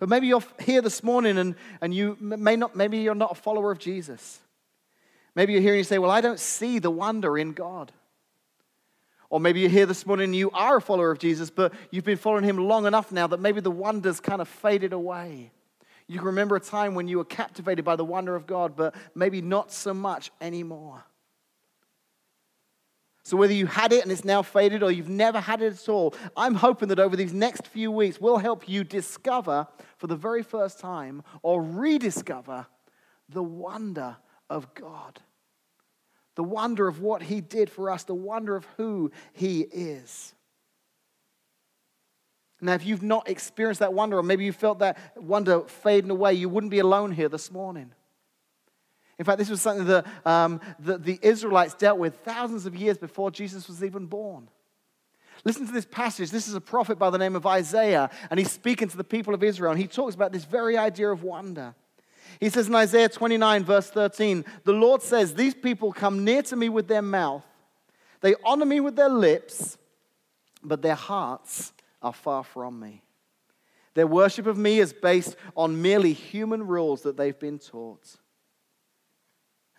But 0.00 0.08
maybe 0.08 0.26
you're 0.26 0.42
here 0.60 0.80
this 0.80 1.02
morning 1.02 1.36
and, 1.36 1.54
and 1.82 1.94
you 1.94 2.16
may 2.20 2.56
not, 2.56 2.74
maybe 2.74 2.98
you're 2.98 3.14
not 3.14 3.32
a 3.32 3.34
follower 3.34 3.70
of 3.70 3.78
Jesus. 3.78 4.40
Maybe 5.34 5.52
you're 5.52 5.62
here 5.62 5.72
and 5.72 5.78
you 5.78 5.84
say, 5.84 5.98
Well, 5.98 6.10
I 6.10 6.22
don't 6.22 6.40
see 6.40 6.78
the 6.78 6.90
wonder 6.90 7.36
in 7.36 7.52
God. 7.52 7.92
Or 9.28 9.38
maybe 9.38 9.60
you're 9.60 9.70
here 9.70 9.86
this 9.86 10.06
morning 10.06 10.24
and 10.24 10.34
you 10.34 10.50
are 10.50 10.78
a 10.78 10.80
follower 10.80 11.12
of 11.12 11.18
Jesus, 11.18 11.50
but 11.50 11.72
you've 11.90 12.04
been 12.04 12.16
following 12.16 12.44
him 12.44 12.56
long 12.56 12.86
enough 12.86 13.12
now 13.12 13.28
that 13.28 13.38
maybe 13.38 13.60
the 13.60 13.70
wonder's 13.70 14.18
kind 14.18 14.40
of 14.40 14.48
faded 14.48 14.92
away. 14.92 15.52
You 16.08 16.18
can 16.18 16.26
remember 16.26 16.56
a 16.56 16.60
time 16.60 16.96
when 16.96 17.06
you 17.06 17.18
were 17.18 17.24
captivated 17.24 17.84
by 17.84 17.94
the 17.94 18.04
wonder 18.04 18.34
of 18.34 18.44
God, 18.44 18.74
but 18.74 18.94
maybe 19.14 19.40
not 19.40 19.70
so 19.70 19.94
much 19.94 20.32
anymore. 20.40 21.04
So, 23.22 23.36
whether 23.36 23.52
you 23.52 23.66
had 23.66 23.92
it 23.92 24.02
and 24.02 24.10
it's 24.10 24.24
now 24.24 24.42
faded 24.42 24.82
or 24.82 24.90
you've 24.90 25.08
never 25.08 25.40
had 25.40 25.60
it 25.60 25.74
at 25.74 25.88
all, 25.88 26.14
I'm 26.36 26.54
hoping 26.54 26.88
that 26.88 26.98
over 26.98 27.16
these 27.16 27.34
next 27.34 27.66
few 27.66 27.90
weeks, 27.90 28.20
we'll 28.20 28.38
help 28.38 28.68
you 28.68 28.82
discover 28.82 29.66
for 29.98 30.06
the 30.06 30.16
very 30.16 30.42
first 30.42 30.80
time 30.80 31.22
or 31.42 31.62
rediscover 31.62 32.66
the 33.28 33.42
wonder 33.42 34.16
of 34.48 34.74
God. 34.74 35.20
The 36.36 36.44
wonder 36.44 36.88
of 36.88 37.00
what 37.02 37.22
He 37.22 37.42
did 37.42 37.68
for 37.68 37.90
us, 37.90 38.04
the 38.04 38.14
wonder 38.14 38.56
of 38.56 38.66
who 38.78 39.12
He 39.34 39.60
is. 39.60 40.34
Now, 42.62 42.74
if 42.74 42.84
you've 42.84 43.02
not 43.02 43.28
experienced 43.28 43.80
that 43.80 43.92
wonder, 43.92 44.18
or 44.18 44.22
maybe 44.22 44.44
you 44.44 44.52
felt 44.52 44.80
that 44.80 44.98
wonder 45.16 45.60
fading 45.60 46.10
away, 46.10 46.34
you 46.34 46.48
wouldn't 46.48 46.70
be 46.70 46.78
alone 46.78 47.12
here 47.12 47.28
this 47.28 47.50
morning. 47.50 47.92
In 49.20 49.26
fact, 49.26 49.38
this 49.38 49.50
was 49.50 49.60
something 49.60 49.84
that, 49.84 50.06
um, 50.24 50.62
that 50.78 51.04
the 51.04 51.18
Israelites 51.20 51.74
dealt 51.74 51.98
with 51.98 52.16
thousands 52.24 52.64
of 52.64 52.74
years 52.74 52.96
before 52.96 53.30
Jesus 53.30 53.68
was 53.68 53.84
even 53.84 54.06
born. 54.06 54.48
Listen 55.44 55.66
to 55.66 55.72
this 55.72 55.84
passage. 55.84 56.30
This 56.30 56.48
is 56.48 56.54
a 56.54 56.60
prophet 56.60 56.98
by 56.98 57.10
the 57.10 57.18
name 57.18 57.36
of 57.36 57.44
Isaiah, 57.44 58.08
and 58.30 58.40
he's 58.40 58.50
speaking 58.50 58.88
to 58.88 58.96
the 58.96 59.04
people 59.04 59.34
of 59.34 59.42
Israel, 59.42 59.72
and 59.72 59.80
he 59.80 59.86
talks 59.86 60.14
about 60.14 60.32
this 60.32 60.46
very 60.46 60.78
idea 60.78 61.10
of 61.10 61.22
wonder. 61.22 61.74
He 62.40 62.48
says 62.48 62.68
in 62.68 62.74
Isaiah 62.74 63.10
29, 63.10 63.62
verse 63.62 63.90
13, 63.90 64.42
The 64.64 64.72
Lord 64.72 65.02
says, 65.02 65.34
These 65.34 65.54
people 65.54 65.92
come 65.92 66.24
near 66.24 66.40
to 66.44 66.56
me 66.56 66.70
with 66.70 66.88
their 66.88 67.02
mouth, 67.02 67.44
they 68.22 68.34
honor 68.42 68.64
me 68.64 68.80
with 68.80 68.96
their 68.96 69.10
lips, 69.10 69.76
but 70.62 70.80
their 70.80 70.94
hearts 70.94 71.74
are 72.00 72.14
far 72.14 72.42
from 72.42 72.80
me. 72.80 73.02
Their 73.92 74.06
worship 74.06 74.46
of 74.46 74.56
me 74.56 74.78
is 74.78 74.94
based 74.94 75.36
on 75.54 75.82
merely 75.82 76.14
human 76.14 76.66
rules 76.66 77.02
that 77.02 77.18
they've 77.18 77.38
been 77.38 77.58
taught. 77.58 78.16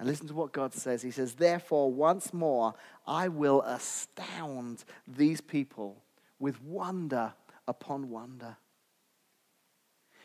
And 0.02 0.10
listen 0.10 0.28
to 0.30 0.34
what 0.34 0.52
God 0.52 0.74
says. 0.74 1.04
He 1.04 1.12
says, 1.12 1.36
Therefore, 1.36 1.92
once 1.92 2.34
more, 2.34 2.74
I 3.06 3.28
will 3.28 3.62
astound 3.62 4.84
these 5.08 5.42
people 5.42 6.02
with 6.40 6.60
wonder 6.64 7.34
upon 7.68 8.10
wonder. 8.10 8.58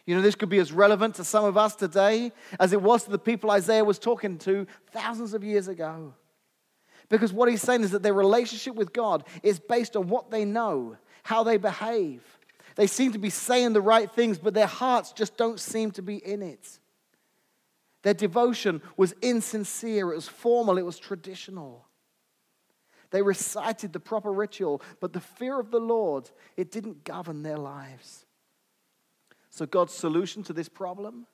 You 0.07 0.17
know, 0.17 0.23
this 0.23 0.35
could 0.35 0.49
be 0.49 0.61
as 0.61 0.73
relevant 0.73 1.17
to 1.17 1.25
some 1.25 1.45
of 1.45 1.59
us 1.59 1.77
today 1.77 2.33
as 2.59 2.73
it 2.73 2.81
was 2.81 3.05
to 3.05 3.11
the 3.11 3.19
people 3.19 3.51
Isaiah 3.51 3.85
was 3.85 3.99
talking 3.99 4.39
to 4.39 4.67
thousands 4.93 5.35
of 5.35 5.45
years 5.45 5.69
ago. 5.69 6.15
Because 7.11 7.35
what 7.35 7.51
he's 7.51 7.61
saying 7.61 7.83
is 7.83 7.91
that 7.91 8.03
their 8.03 8.15
relationship 8.15 8.77
with 8.77 8.95
God 8.95 9.25
is 9.43 9.61
based 9.61 9.95
on 9.95 10.09
what 10.09 10.31
they 10.31 10.47
know, 10.47 10.97
how 11.23 11.43
they 11.43 11.59
behave. 11.59 12.23
They 12.77 12.87
seem 12.87 13.13
to 13.13 13.19
be 13.19 13.29
saying 13.29 13.75
the 13.75 13.83
right 13.83 14.11
things, 14.11 14.39
but 14.39 14.55
their 14.55 14.67
hearts 14.67 15.13
just 15.13 15.37
don't 15.37 15.61
seem 15.61 15.91
to 15.91 16.03
be 16.03 16.17
in 16.17 16.41
it. 16.41 16.79
Their 18.07 18.15
devotion 18.15 18.83
was 18.97 19.17
insincere, 19.21 20.13
it 20.13 20.15
was 20.15 20.29
formal, 20.29 20.79
it 20.79 20.83
was 20.83 20.97
traditional. 20.97 21.89
They 23.11 23.21
recited 23.21 23.93
the 23.93 23.99
proper 23.99 24.33
ritual, 24.33 24.81
but 25.01 25.13
the 25.13 25.19
fear 25.19 25.59
of 25.59 25.73
the 25.73 25.81
Lord, 25.81 26.31
it 26.57 26.71
didn't 26.71 27.03
govern 27.03 27.43
their 27.43 27.57
lives. 27.57 28.25
So 29.51 29.67
God's 29.67 29.93
solution 29.93 30.45
to 30.45 30.53
this 30.53 30.69
problem? 30.69 31.27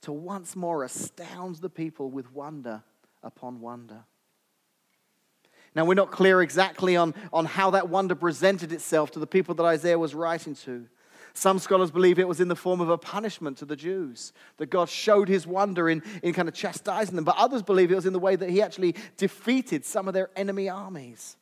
To 0.00 0.10
once 0.10 0.56
more 0.56 0.82
astound 0.82 1.58
the 1.58 1.70
people 1.70 2.10
with 2.10 2.32
wonder 2.32 2.82
upon 3.22 3.60
wonder. 3.60 4.02
Now, 5.76 5.84
we're 5.84 5.94
not 5.94 6.10
clear 6.10 6.42
exactly 6.42 6.96
on, 6.96 7.14
on 7.32 7.44
how 7.44 7.70
that 7.70 7.88
wonder 7.88 8.16
presented 8.16 8.72
itself 8.72 9.12
to 9.12 9.20
the 9.20 9.28
people 9.28 9.54
that 9.54 9.62
Isaiah 9.62 9.96
was 9.96 10.12
writing 10.12 10.56
to. 10.56 10.88
Some 11.34 11.58
scholars 11.58 11.90
believe 11.90 12.18
it 12.18 12.28
was 12.28 12.40
in 12.40 12.48
the 12.48 12.56
form 12.56 12.80
of 12.80 12.90
a 12.90 12.98
punishment 12.98 13.58
to 13.58 13.64
the 13.64 13.76
Jews, 13.76 14.32
that 14.56 14.70
God 14.70 14.88
showed 14.88 15.28
his 15.28 15.46
wonder 15.46 15.88
in, 15.88 16.02
in 16.22 16.32
kind 16.32 16.48
of 16.48 16.54
chastising 16.54 17.16
them. 17.16 17.24
But 17.24 17.36
others 17.36 17.62
believe 17.62 17.92
it 17.92 17.96
was 17.96 18.06
in 18.06 18.12
the 18.12 18.18
way 18.18 18.36
that 18.36 18.50
he 18.50 18.62
actually 18.62 18.94
defeated 19.16 19.84
some 19.84 20.08
of 20.08 20.14
their 20.14 20.30
enemy 20.36 20.68
armies. 20.68 21.36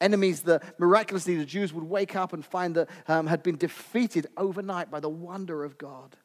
Enemies 0.00 0.42
that 0.42 0.78
miraculously 0.78 1.36
the 1.36 1.44
Jews 1.44 1.72
would 1.72 1.84
wake 1.84 2.16
up 2.16 2.32
and 2.32 2.44
find 2.44 2.74
that 2.74 2.88
um, 3.08 3.26
had 3.26 3.42
been 3.42 3.56
defeated 3.56 4.26
overnight 4.36 4.90
by 4.90 5.00
the 5.00 5.08
wonder 5.08 5.64
of 5.64 5.78
God. 5.78 6.16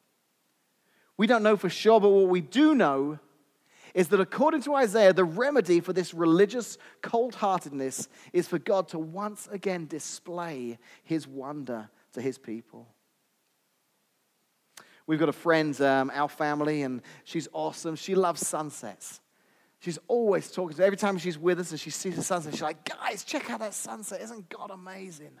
We 1.16 1.26
don't 1.26 1.42
know 1.42 1.56
for 1.56 1.68
sure, 1.68 2.00
but 2.00 2.08
what 2.08 2.28
we 2.28 2.40
do 2.40 2.74
know 2.74 3.18
is 3.94 4.08
that 4.08 4.20
according 4.20 4.62
to 4.62 4.74
Isaiah, 4.74 5.12
the 5.12 5.24
remedy 5.24 5.80
for 5.80 5.92
this 5.92 6.14
religious 6.14 6.78
cold 7.02 7.34
heartedness 7.34 8.08
is 8.32 8.48
for 8.48 8.58
God 8.58 8.88
to 8.88 8.98
once 8.98 9.48
again 9.50 9.86
display 9.86 10.78
his 11.02 11.26
wonder 11.26 11.90
to 12.12 12.20
his 12.20 12.38
people. 12.38 12.88
We've 15.06 15.18
got 15.18 15.28
a 15.28 15.32
friend, 15.32 15.78
um, 15.80 16.10
our 16.14 16.28
family, 16.28 16.82
and 16.82 17.02
she's 17.24 17.48
awesome. 17.52 17.96
She 17.96 18.14
loves 18.14 18.46
sunsets. 18.46 19.20
She's 19.80 19.98
always 20.08 20.50
talking 20.50 20.76
to 20.76 20.82
us. 20.82 20.86
every 20.86 20.98
time 20.98 21.18
she's 21.18 21.38
with 21.38 21.58
us 21.58 21.70
and 21.70 21.80
she 21.80 21.90
sees 21.90 22.14
the 22.14 22.22
sunset, 22.22 22.52
she's 22.52 22.62
like, 22.62 22.84
guys, 22.84 23.24
check 23.24 23.50
out 23.50 23.60
that 23.60 23.74
sunset. 23.74 24.20
Isn't 24.20 24.48
God 24.50 24.70
amazing? 24.70 25.32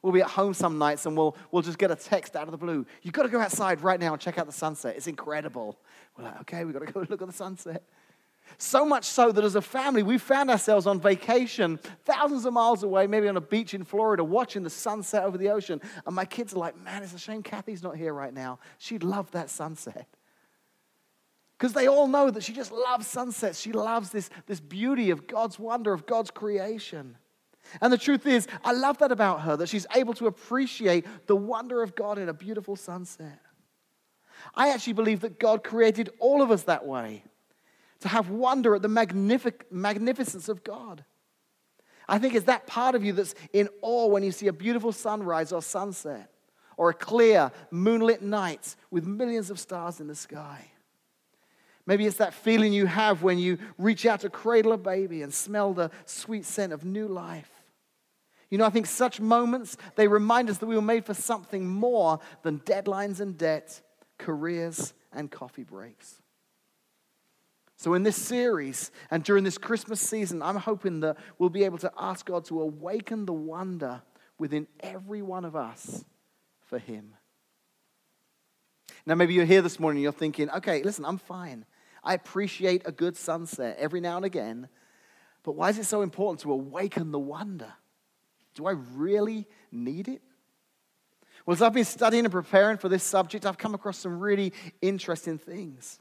We'll 0.00 0.12
be 0.12 0.20
at 0.20 0.28
home 0.28 0.54
some 0.54 0.78
nights 0.78 1.06
and 1.06 1.16
we'll, 1.16 1.36
we'll 1.50 1.62
just 1.62 1.78
get 1.78 1.90
a 1.90 1.96
text 1.96 2.36
out 2.36 2.44
of 2.44 2.52
the 2.52 2.58
blue. 2.58 2.86
You've 3.02 3.14
got 3.14 3.24
to 3.24 3.28
go 3.28 3.40
outside 3.40 3.80
right 3.80 3.98
now 3.98 4.12
and 4.12 4.20
check 4.20 4.38
out 4.38 4.46
the 4.46 4.52
sunset. 4.52 4.96
It's 4.96 5.06
incredible. 5.06 5.78
We're 6.16 6.24
like, 6.24 6.40
okay, 6.42 6.64
we've 6.64 6.72
got 6.72 6.86
to 6.86 6.92
go 6.92 7.00
look 7.08 7.20
at 7.20 7.26
the 7.26 7.32
sunset. 7.34 7.82
So 8.58 8.84
much 8.84 9.04
so 9.04 9.32
that 9.32 9.42
as 9.42 9.56
a 9.56 9.62
family, 9.62 10.02
we 10.02 10.18
found 10.18 10.50
ourselves 10.50 10.86
on 10.86 11.00
vacation 11.00 11.78
thousands 12.04 12.44
of 12.44 12.52
miles 12.52 12.82
away, 12.82 13.06
maybe 13.06 13.28
on 13.28 13.36
a 13.36 13.40
beach 13.40 13.74
in 13.74 13.84
Florida, 13.84 14.22
watching 14.22 14.62
the 14.62 14.70
sunset 14.70 15.24
over 15.24 15.36
the 15.36 15.50
ocean. 15.50 15.80
And 16.06 16.14
my 16.14 16.24
kids 16.24 16.54
are 16.54 16.58
like, 16.58 16.80
man, 16.82 17.02
it's 17.02 17.14
a 17.14 17.18
shame 17.18 17.42
Kathy's 17.42 17.82
not 17.82 17.96
here 17.96 18.12
right 18.12 18.32
now. 18.32 18.58
She'd 18.78 19.02
love 19.02 19.30
that 19.32 19.50
sunset. 19.50 20.06
Because 21.58 21.72
they 21.72 21.88
all 21.88 22.06
know 22.06 22.30
that 22.30 22.42
she 22.42 22.52
just 22.52 22.72
loves 22.72 23.06
sunsets. 23.06 23.60
She 23.60 23.72
loves 23.72 24.10
this, 24.10 24.28
this 24.46 24.60
beauty 24.60 25.10
of 25.10 25.26
God's 25.26 25.58
wonder, 25.58 25.92
of 25.92 26.06
God's 26.06 26.30
creation. 26.30 27.16
And 27.80 27.92
the 27.92 27.98
truth 27.98 28.26
is, 28.26 28.46
I 28.62 28.72
love 28.72 28.98
that 28.98 29.10
about 29.10 29.42
her, 29.42 29.56
that 29.56 29.68
she's 29.68 29.86
able 29.94 30.14
to 30.14 30.26
appreciate 30.26 31.06
the 31.26 31.36
wonder 31.36 31.82
of 31.82 31.94
God 31.94 32.18
in 32.18 32.28
a 32.28 32.34
beautiful 32.34 32.76
sunset. 32.76 33.40
I 34.54 34.70
actually 34.70 34.92
believe 34.92 35.20
that 35.20 35.40
God 35.40 35.64
created 35.64 36.10
all 36.18 36.42
of 36.42 36.50
us 36.50 36.64
that 36.64 36.86
way 36.86 37.24
to 38.04 38.08
have 38.08 38.28
wonder 38.28 38.74
at 38.74 38.82
the 38.82 38.88
magnific- 38.88 39.72
magnificence 39.72 40.50
of 40.50 40.62
God. 40.62 41.06
I 42.06 42.18
think 42.18 42.34
it's 42.34 42.44
that 42.44 42.66
part 42.66 42.94
of 42.94 43.02
you 43.02 43.14
that's 43.14 43.34
in 43.54 43.70
awe 43.80 44.08
when 44.08 44.22
you 44.22 44.30
see 44.30 44.46
a 44.46 44.52
beautiful 44.52 44.92
sunrise 44.92 45.52
or 45.52 45.62
sunset 45.62 46.30
or 46.76 46.90
a 46.90 46.92
clear 46.94 47.50
moonlit 47.70 48.20
night 48.20 48.76
with 48.90 49.06
millions 49.06 49.48
of 49.48 49.58
stars 49.58 50.00
in 50.00 50.06
the 50.06 50.14
sky. 50.14 50.70
Maybe 51.86 52.04
it's 52.04 52.18
that 52.18 52.34
feeling 52.34 52.74
you 52.74 52.84
have 52.84 53.22
when 53.22 53.38
you 53.38 53.56
reach 53.78 54.04
out 54.04 54.20
to 54.20 54.28
cradle 54.28 54.72
a 54.72 54.76
baby 54.76 55.22
and 55.22 55.32
smell 55.32 55.72
the 55.72 55.90
sweet 56.04 56.44
scent 56.44 56.74
of 56.74 56.84
new 56.84 57.08
life. 57.08 57.50
You 58.50 58.58
know, 58.58 58.66
I 58.66 58.70
think 58.70 58.84
such 58.84 59.18
moments, 59.18 59.78
they 59.96 60.08
remind 60.08 60.50
us 60.50 60.58
that 60.58 60.66
we 60.66 60.76
were 60.76 60.82
made 60.82 61.06
for 61.06 61.14
something 61.14 61.66
more 61.66 62.20
than 62.42 62.60
deadlines 62.60 63.20
and 63.20 63.38
debt, 63.38 63.80
careers 64.18 64.92
and 65.10 65.30
coffee 65.30 65.64
breaks. 65.64 66.20
So, 67.76 67.94
in 67.94 68.02
this 68.02 68.16
series 68.16 68.90
and 69.10 69.24
during 69.24 69.44
this 69.44 69.58
Christmas 69.58 70.00
season, 70.00 70.42
I'm 70.42 70.56
hoping 70.56 71.00
that 71.00 71.16
we'll 71.38 71.50
be 71.50 71.64
able 71.64 71.78
to 71.78 71.92
ask 71.98 72.26
God 72.26 72.44
to 72.46 72.62
awaken 72.62 73.26
the 73.26 73.32
wonder 73.32 74.02
within 74.38 74.66
every 74.80 75.22
one 75.22 75.44
of 75.44 75.56
us 75.56 76.04
for 76.62 76.78
Him. 76.78 77.14
Now, 79.06 79.14
maybe 79.14 79.34
you're 79.34 79.44
here 79.44 79.62
this 79.62 79.78
morning 79.78 79.98
and 79.98 80.02
you're 80.04 80.12
thinking, 80.12 80.50
okay, 80.50 80.82
listen, 80.82 81.04
I'm 81.04 81.18
fine. 81.18 81.66
I 82.02 82.14
appreciate 82.14 82.82
a 82.84 82.92
good 82.92 83.16
sunset 83.16 83.76
every 83.78 84.00
now 84.00 84.16
and 84.16 84.24
again, 84.24 84.68
but 85.42 85.52
why 85.52 85.70
is 85.70 85.78
it 85.78 85.84
so 85.84 86.02
important 86.02 86.40
to 86.40 86.52
awaken 86.52 87.10
the 87.10 87.18
wonder? 87.18 87.72
Do 88.54 88.66
I 88.66 88.72
really 88.94 89.46
need 89.72 90.08
it? 90.08 90.22
Well, 91.44 91.54
as 91.54 91.60
I've 91.60 91.74
been 91.74 91.84
studying 91.84 92.24
and 92.24 92.32
preparing 92.32 92.78
for 92.78 92.88
this 92.88 93.02
subject, 93.02 93.44
I've 93.44 93.58
come 93.58 93.74
across 93.74 93.98
some 93.98 94.18
really 94.18 94.52
interesting 94.80 95.38
things. 95.38 95.98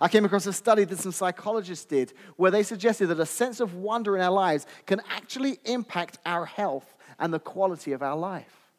I 0.00 0.08
came 0.08 0.24
across 0.24 0.46
a 0.46 0.52
study 0.52 0.84
that 0.84 0.98
some 0.98 1.12
psychologists 1.12 1.84
did 1.84 2.12
where 2.36 2.50
they 2.50 2.62
suggested 2.62 3.06
that 3.08 3.20
a 3.20 3.26
sense 3.26 3.60
of 3.60 3.74
wonder 3.74 4.16
in 4.16 4.22
our 4.22 4.30
lives 4.30 4.66
can 4.86 5.00
actually 5.10 5.58
impact 5.64 6.18
our 6.24 6.46
health 6.46 6.94
and 7.18 7.32
the 7.32 7.38
quality 7.38 7.92
of 7.92 8.02
our 8.02 8.16
life. 8.16 8.70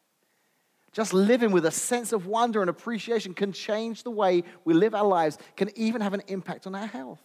Just 0.91 1.13
living 1.13 1.51
with 1.51 1.65
a 1.65 1.71
sense 1.71 2.13
of 2.13 2.27
wonder 2.27 2.61
and 2.61 2.69
appreciation 2.69 3.33
can 3.33 3.51
change 3.51 4.03
the 4.03 4.11
way 4.11 4.43
we 4.63 4.73
live 4.73 4.93
our 4.93 5.07
lives, 5.07 5.37
can 5.55 5.69
even 5.75 6.01
have 6.01 6.13
an 6.13 6.21
impact 6.27 6.67
on 6.67 6.75
our 6.75 6.85
health. 6.85 7.21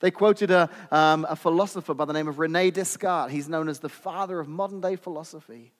They 0.00 0.10
quoted 0.10 0.50
a, 0.50 0.70
um, 0.90 1.26
a 1.28 1.36
philosopher 1.36 1.92
by 1.92 2.04
the 2.04 2.12
name 2.12 2.28
of 2.28 2.38
Rene 2.38 2.70
Descartes. 2.70 3.32
He's 3.32 3.48
known 3.48 3.68
as 3.68 3.80
the 3.80 3.88
father 3.88 4.40
of 4.40 4.48
modern 4.48 4.80
day 4.80 4.96
philosophy. 4.96 5.72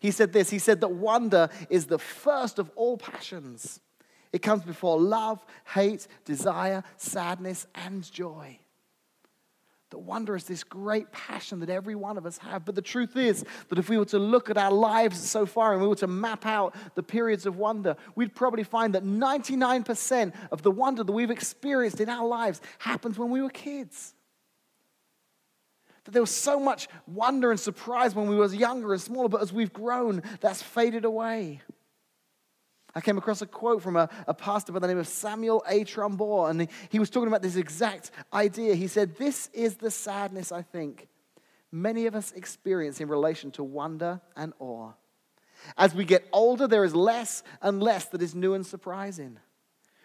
He 0.00 0.10
said 0.10 0.32
this 0.32 0.50
He 0.50 0.58
said 0.58 0.80
that 0.80 0.88
wonder 0.88 1.48
is 1.68 1.86
the 1.86 1.98
first 1.98 2.58
of 2.58 2.70
all 2.76 2.96
passions. 2.96 3.80
It 4.32 4.42
comes 4.42 4.62
before 4.62 5.00
love, 5.00 5.44
hate, 5.74 6.06
desire, 6.24 6.82
sadness, 6.96 7.66
and 7.74 8.10
joy. 8.10 8.58
The 9.90 9.98
wonder 9.98 10.36
is 10.36 10.44
this 10.44 10.64
great 10.64 11.10
passion 11.12 11.60
that 11.60 11.70
every 11.70 11.94
one 11.94 12.18
of 12.18 12.26
us 12.26 12.36
have. 12.38 12.66
But 12.66 12.74
the 12.74 12.82
truth 12.82 13.16
is 13.16 13.44
that 13.68 13.78
if 13.78 13.88
we 13.88 13.96
were 13.96 14.04
to 14.06 14.18
look 14.18 14.50
at 14.50 14.58
our 14.58 14.70
lives 14.70 15.18
so 15.18 15.46
far 15.46 15.72
and 15.72 15.80
we 15.80 15.88
were 15.88 15.96
to 15.96 16.06
map 16.06 16.44
out 16.44 16.74
the 16.94 17.02
periods 17.02 17.46
of 17.46 17.56
wonder, 17.56 17.96
we'd 18.14 18.34
probably 18.34 18.64
find 18.64 18.94
that 18.94 19.04
99% 19.04 20.34
of 20.52 20.62
the 20.62 20.70
wonder 20.70 21.04
that 21.04 21.12
we've 21.12 21.30
experienced 21.30 22.00
in 22.00 22.10
our 22.10 22.26
lives 22.26 22.60
happens 22.78 23.18
when 23.18 23.30
we 23.30 23.40
were 23.40 23.48
kids. 23.48 24.12
That 26.04 26.10
there 26.10 26.22
was 26.22 26.30
so 26.30 26.60
much 26.60 26.88
wonder 27.06 27.50
and 27.50 27.58
surprise 27.58 28.14
when 28.14 28.28
we 28.28 28.36
were 28.36 28.46
younger 28.52 28.92
and 28.92 29.00
smaller, 29.00 29.30
but 29.30 29.40
as 29.40 29.54
we've 29.54 29.72
grown, 29.72 30.22
that's 30.40 30.60
faded 30.60 31.06
away. 31.06 31.62
I 32.94 33.00
came 33.00 33.18
across 33.18 33.42
a 33.42 33.46
quote 33.46 33.82
from 33.82 33.96
a, 33.96 34.08
a 34.26 34.34
pastor 34.34 34.72
by 34.72 34.78
the 34.78 34.88
name 34.88 34.98
of 34.98 35.06
Samuel 35.06 35.62
A. 35.68 35.84
Trumbore, 35.84 36.50
and 36.50 36.68
he 36.88 36.98
was 36.98 37.10
talking 37.10 37.28
about 37.28 37.42
this 37.42 37.56
exact 37.56 38.10
idea. 38.32 38.74
He 38.74 38.86
said, 38.86 39.16
This 39.16 39.50
is 39.52 39.76
the 39.76 39.90
sadness, 39.90 40.52
I 40.52 40.62
think, 40.62 41.08
many 41.70 42.06
of 42.06 42.14
us 42.14 42.32
experience 42.32 43.00
in 43.00 43.08
relation 43.08 43.50
to 43.52 43.62
wonder 43.62 44.20
and 44.36 44.52
awe. 44.58 44.92
As 45.76 45.94
we 45.94 46.04
get 46.04 46.26
older, 46.32 46.66
there 46.66 46.84
is 46.84 46.94
less 46.94 47.42
and 47.60 47.82
less 47.82 48.06
that 48.06 48.22
is 48.22 48.34
new 48.34 48.54
and 48.54 48.66
surprising. 48.66 49.38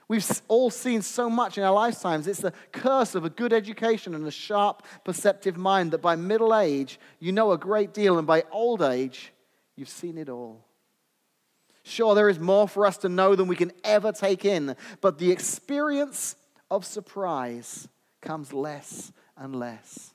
We've 0.08 0.42
all 0.48 0.70
seen 0.70 1.02
so 1.02 1.30
much 1.30 1.58
in 1.58 1.64
our 1.64 1.74
lifetimes. 1.74 2.28
It's 2.28 2.42
the 2.42 2.54
curse 2.72 3.16
of 3.16 3.24
a 3.24 3.30
good 3.30 3.54
education 3.54 4.14
and 4.14 4.28
a 4.28 4.32
sharp, 4.32 4.84
perceptive 5.06 5.56
mind 5.56 5.92
that 5.92 6.02
by 6.02 6.16
middle 6.16 6.56
age, 6.56 7.00
you 7.20 7.32
know 7.32 7.52
a 7.52 7.58
great 7.58 7.94
deal, 7.94 8.18
and 8.18 8.28
by 8.28 8.44
old 8.52 8.82
age, 8.82 9.32
you've 9.76 9.90
seen 9.90 10.18
it 10.18 10.28
all. 10.28 10.66
Sure, 11.84 12.16
there 12.16 12.30
is 12.30 12.40
more 12.40 12.68
for 12.68 12.86
us 12.86 12.98
to 12.98 13.10
know 13.10 13.36
than 13.36 13.48
we 13.48 13.58
can 13.58 13.72
ever 13.84 14.12
take 14.12 14.46
in, 14.46 14.76
but 15.02 15.18
the 15.18 15.32
experience 15.32 16.36
of 16.72 16.86
surprise 16.86 17.88
comes 18.22 18.54
less 18.54 19.12
and 19.38 19.56
less. 19.56 20.14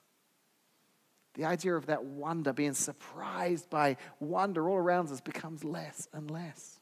The 1.34 1.44
idea 1.44 1.76
of 1.76 1.86
that 1.86 2.04
wonder, 2.04 2.52
being 2.52 2.74
surprised 2.74 3.68
by 3.70 3.96
wonder 4.18 4.68
all 4.68 4.78
around 4.78 5.10
us, 5.10 5.20
becomes 5.20 5.62
less 5.62 6.08
and 6.12 6.30
less. 6.30 6.80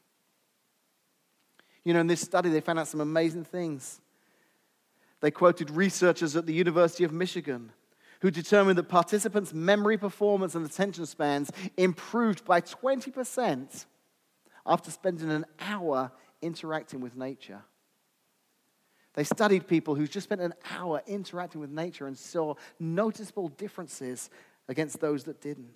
You 1.83 1.93
know, 1.93 1.99
in 1.99 2.07
this 2.07 2.21
study, 2.21 2.49
they 2.49 2.61
found 2.61 2.79
out 2.79 2.87
some 2.87 3.01
amazing 3.01 3.43
things. 3.43 4.01
They 5.19 5.31
quoted 5.31 5.69
researchers 5.69 6.35
at 6.35 6.45
the 6.45 6.53
University 6.53 7.03
of 7.03 7.11
Michigan 7.11 7.71
who 8.21 8.31
determined 8.31 8.77
that 8.77 8.89
participants' 8.89 9.53
memory 9.53 9.97
performance 9.97 10.55
and 10.55 10.65
attention 10.65 11.05
spans 11.05 11.51
improved 11.75 12.45
by 12.45 12.61
20% 12.61 13.85
after 14.67 14.91
spending 14.91 15.31
an 15.31 15.45
hour 15.59 16.11
interacting 16.41 16.99
with 16.99 17.15
nature. 17.15 17.61
They 19.13 19.23
studied 19.23 19.67
people 19.67 19.95
who 19.95 20.05
just 20.05 20.25
spent 20.25 20.41
an 20.41 20.53
hour 20.69 21.01
interacting 21.07 21.59
with 21.59 21.71
nature 21.71 22.05
and 22.05 22.15
saw 22.15 22.53
noticeable 22.79 23.47
differences 23.47 24.29
against 24.67 24.99
those 24.99 25.23
that 25.23 25.41
didn't. 25.41 25.73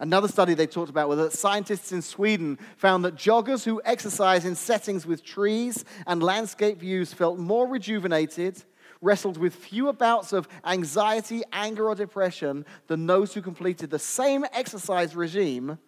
Another 0.00 0.26
study 0.26 0.54
they 0.54 0.66
talked 0.66 0.90
about 0.90 1.08
was 1.08 1.18
that 1.18 1.32
scientists 1.32 1.92
in 1.92 2.02
Sweden 2.02 2.58
found 2.76 3.04
that 3.04 3.14
joggers 3.14 3.64
who 3.64 3.80
exercise 3.84 4.44
in 4.44 4.56
settings 4.56 5.06
with 5.06 5.24
trees 5.24 5.84
and 6.06 6.22
landscape 6.22 6.80
views 6.80 7.14
felt 7.14 7.38
more 7.38 7.66
rejuvenated, 7.68 8.62
wrestled 9.00 9.38
with 9.38 9.54
fewer 9.54 9.92
bouts 9.92 10.32
of 10.32 10.48
anxiety, 10.64 11.42
anger, 11.52 11.88
or 11.88 11.94
depression 11.94 12.66
than 12.88 13.06
those 13.06 13.32
who 13.32 13.40
completed 13.40 13.88
the 13.88 13.98
same 13.98 14.44
exercise 14.52 15.14
regime 15.14 15.78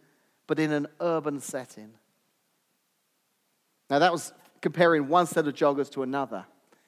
but 0.46 0.58
in 0.58 0.72
an 0.72 0.86
urban 1.00 1.40
setting. 1.40 1.90
Now, 3.90 3.98
that 4.00 4.12
was 4.12 4.32
comparing 4.60 5.08
one 5.08 5.26
set 5.26 5.46
of 5.46 5.54
joggers 5.54 5.90
to 5.92 6.02
another. 6.02 6.44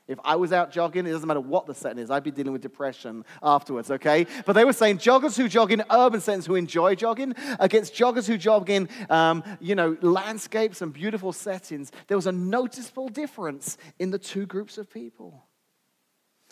If 0.09 0.19
I 0.25 0.37
was 0.37 0.55
out 0.55 0.73
jogging, 0.73 1.07
it 1.07 1.11
doesn't 1.11 1.29
matter 1.29 1.41
what 1.41 1.67
the 1.67 1.75
setting 1.75 2.03
is, 2.03 2.11
I'd 2.11 2.25
be 2.25 2.31
dealing 2.31 2.53
with 2.53 2.63
depression 2.63 3.27
afterwards, 3.43 3.91
okay? 3.91 4.27
But 4.47 4.55
they 4.55 4.65
were 4.65 4.73
saying 4.73 4.99
joggers 4.99 5.37
who 5.37 5.49
jog 5.49 5.71
in 5.71 5.85
urban 5.91 6.23
settings 6.23 6.47
who 6.47 6.55
enjoy 6.55 6.95
jogging 6.95 7.35
against 7.61 7.95
joggers 7.95 8.27
who 8.27 8.39
jog 8.39 8.71
in, 8.71 8.89
um, 9.11 9.45
you 9.61 9.75
know, 9.75 9.99
landscapes 10.01 10.81
and 10.81 10.95
beautiful 10.95 11.33
settings. 11.33 11.93
There 12.07 12.17
was 12.17 12.27
a 12.27 12.33
noticeable 12.33 13.11
difference 13.11 13.77
in 13.99 14.11
the 14.11 14.19
two 14.19 14.47
groups 14.47 14.79
of 14.79 14.91
people. 14.91 15.45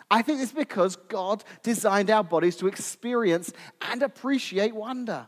I 0.09 0.21
think 0.21 0.39
it's 0.39 0.51
because 0.51 0.95
God 0.95 1.43
designed 1.63 2.11
our 2.11 2.23
bodies 2.23 2.57
to 2.57 2.67
experience 2.67 3.51
and 3.81 4.03
appreciate 4.03 4.75
wonder. 4.75 5.27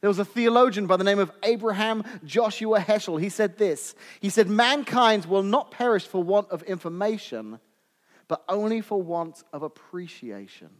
There 0.00 0.08
was 0.08 0.18
a 0.18 0.24
theologian 0.24 0.86
by 0.86 0.96
the 0.96 1.04
name 1.04 1.18
of 1.18 1.32
Abraham 1.42 2.04
Joshua 2.24 2.80
Heschel. 2.80 3.20
He 3.20 3.28
said 3.28 3.58
this 3.58 3.94
He 4.20 4.30
said, 4.30 4.48
Mankind 4.48 5.26
will 5.26 5.42
not 5.42 5.70
perish 5.70 6.06
for 6.06 6.22
want 6.22 6.50
of 6.50 6.62
information, 6.64 7.58
but 8.28 8.44
only 8.48 8.80
for 8.80 9.02
want 9.02 9.42
of 9.52 9.62
appreciation. 9.62 10.70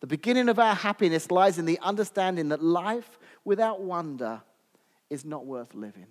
The 0.00 0.06
beginning 0.06 0.48
of 0.48 0.58
our 0.58 0.74
happiness 0.74 1.30
lies 1.30 1.58
in 1.58 1.64
the 1.64 1.78
understanding 1.80 2.50
that 2.50 2.62
life 2.62 3.18
without 3.44 3.80
wonder 3.80 4.42
is 5.08 5.24
not 5.24 5.46
worth 5.46 5.74
living. 5.74 6.08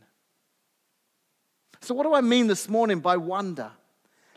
So, 1.81 1.93
what 1.93 2.03
do 2.03 2.13
I 2.13 2.22
mean 2.22 2.48
this 2.48 2.67
morning 2.67 3.00
by 3.00 3.17
wonder? 3.17 3.72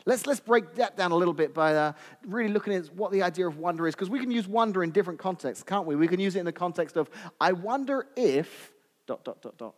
Let's, 0.05 0.25
let's 0.25 0.39
break 0.39 0.75
that 0.75 0.97
down 0.97 1.11
a 1.11 1.15
little 1.15 1.33
bit 1.33 1.53
by 1.53 1.75
uh, 1.75 1.93
really 2.25 2.51
looking 2.51 2.73
at 2.73 2.93
what 2.95 3.11
the 3.11 3.21
idea 3.21 3.47
of 3.47 3.57
wonder 3.57 3.87
is, 3.87 3.95
because 3.95 4.09
we 4.09 4.19
can 4.19 4.31
use 4.31 4.47
wonder 4.47 4.83
in 4.83 4.91
different 4.91 5.19
contexts, 5.19 5.63
can't 5.63 5.85
we? 5.85 5.95
We 5.95 6.07
can 6.07 6.19
use 6.19 6.35
it 6.35 6.39
in 6.39 6.45
the 6.45 6.51
context 6.51 6.97
of, 6.97 7.09
I 7.39 7.51
wonder 7.51 8.07
if, 8.15 8.71
dot, 9.05 9.23
dot, 9.23 9.41
dot, 9.41 9.57
dot. 9.57 9.75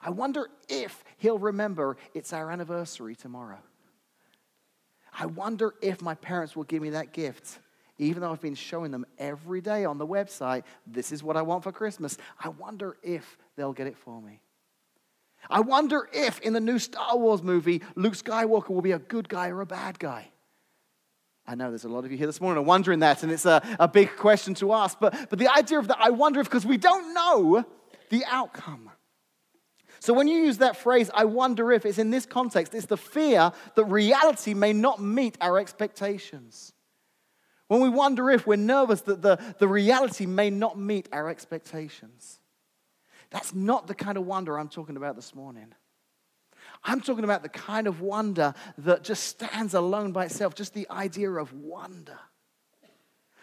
I 0.00 0.10
wonder 0.10 0.48
if 0.68 1.02
he'll 1.16 1.38
remember 1.38 1.96
it's 2.14 2.32
our 2.32 2.50
anniversary 2.50 3.16
tomorrow. 3.16 3.58
I 5.18 5.26
wonder 5.26 5.74
if 5.80 6.02
my 6.02 6.14
parents 6.14 6.54
will 6.54 6.64
give 6.64 6.82
me 6.82 6.90
that 6.90 7.12
gift, 7.12 7.58
even 7.98 8.20
though 8.20 8.30
I've 8.30 8.40
been 8.42 8.54
showing 8.54 8.90
them 8.90 9.06
every 9.18 9.62
day 9.62 9.86
on 9.86 9.96
the 9.96 10.06
website, 10.06 10.64
this 10.86 11.10
is 11.10 11.22
what 11.22 11.36
I 11.36 11.42
want 11.42 11.64
for 11.64 11.72
Christmas. 11.72 12.18
I 12.38 12.50
wonder 12.50 12.98
if 13.02 13.38
they'll 13.56 13.72
get 13.72 13.86
it 13.86 13.96
for 13.96 14.20
me. 14.20 14.42
I 15.48 15.60
wonder 15.60 16.08
if 16.12 16.40
in 16.40 16.52
the 16.52 16.60
new 16.60 16.78
Star 16.78 17.16
Wars 17.16 17.42
movie, 17.42 17.82
Luke 17.94 18.14
Skywalker 18.14 18.70
will 18.70 18.82
be 18.82 18.92
a 18.92 18.98
good 18.98 19.28
guy 19.28 19.48
or 19.48 19.60
a 19.60 19.66
bad 19.66 19.98
guy. 19.98 20.30
I 21.46 21.54
know 21.54 21.68
there's 21.68 21.84
a 21.84 21.88
lot 21.88 22.04
of 22.04 22.10
you 22.10 22.18
here 22.18 22.26
this 22.26 22.40
morning 22.40 22.58
are 22.58 22.66
wondering 22.66 23.00
that, 23.00 23.22
and 23.22 23.30
it's 23.30 23.46
a, 23.46 23.62
a 23.78 23.86
big 23.86 24.16
question 24.16 24.54
to 24.54 24.72
ask. 24.72 24.98
But, 24.98 25.30
but 25.30 25.38
the 25.38 25.48
idea 25.48 25.78
of 25.78 25.88
that, 25.88 25.98
I 26.00 26.10
wonder 26.10 26.40
if, 26.40 26.48
because 26.48 26.66
we 26.66 26.76
don't 26.76 27.14
know 27.14 27.64
the 28.10 28.24
outcome. 28.26 28.90
So 30.00 30.12
when 30.12 30.28
you 30.28 30.38
use 30.38 30.58
that 30.58 30.76
phrase, 30.76 31.10
I 31.14 31.24
wonder 31.24 31.72
if, 31.72 31.86
it's 31.86 31.98
in 31.98 32.10
this 32.10 32.26
context, 32.26 32.74
it's 32.74 32.86
the 32.86 32.96
fear 32.96 33.52
that 33.76 33.84
reality 33.84 34.54
may 34.54 34.72
not 34.72 35.00
meet 35.00 35.38
our 35.40 35.58
expectations. 35.58 36.72
When 37.68 37.80
we 37.80 37.88
wonder 37.88 38.30
if, 38.30 38.46
we're 38.46 38.56
nervous 38.56 39.00
that 39.02 39.22
the, 39.22 39.38
the 39.58 39.68
reality 39.68 40.26
may 40.26 40.50
not 40.50 40.78
meet 40.78 41.08
our 41.12 41.28
expectations. 41.28 42.40
That's 43.30 43.54
not 43.54 43.86
the 43.86 43.94
kind 43.94 44.16
of 44.16 44.26
wonder 44.26 44.58
I'm 44.58 44.68
talking 44.68 44.96
about 44.96 45.16
this 45.16 45.34
morning. 45.34 45.74
I'm 46.84 47.00
talking 47.00 47.24
about 47.24 47.42
the 47.42 47.48
kind 47.48 47.86
of 47.86 48.00
wonder 48.00 48.54
that 48.78 49.02
just 49.02 49.24
stands 49.24 49.74
alone 49.74 50.12
by 50.12 50.26
itself, 50.26 50.54
just 50.54 50.74
the 50.74 50.86
idea 50.90 51.30
of 51.30 51.52
wonder. 51.52 52.18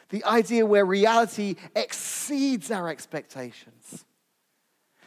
The 0.10 0.24
idea 0.24 0.66
where 0.66 0.86
reality 0.86 1.56
exceeds 1.76 2.72
our 2.72 2.90
expectations. 2.90 4.06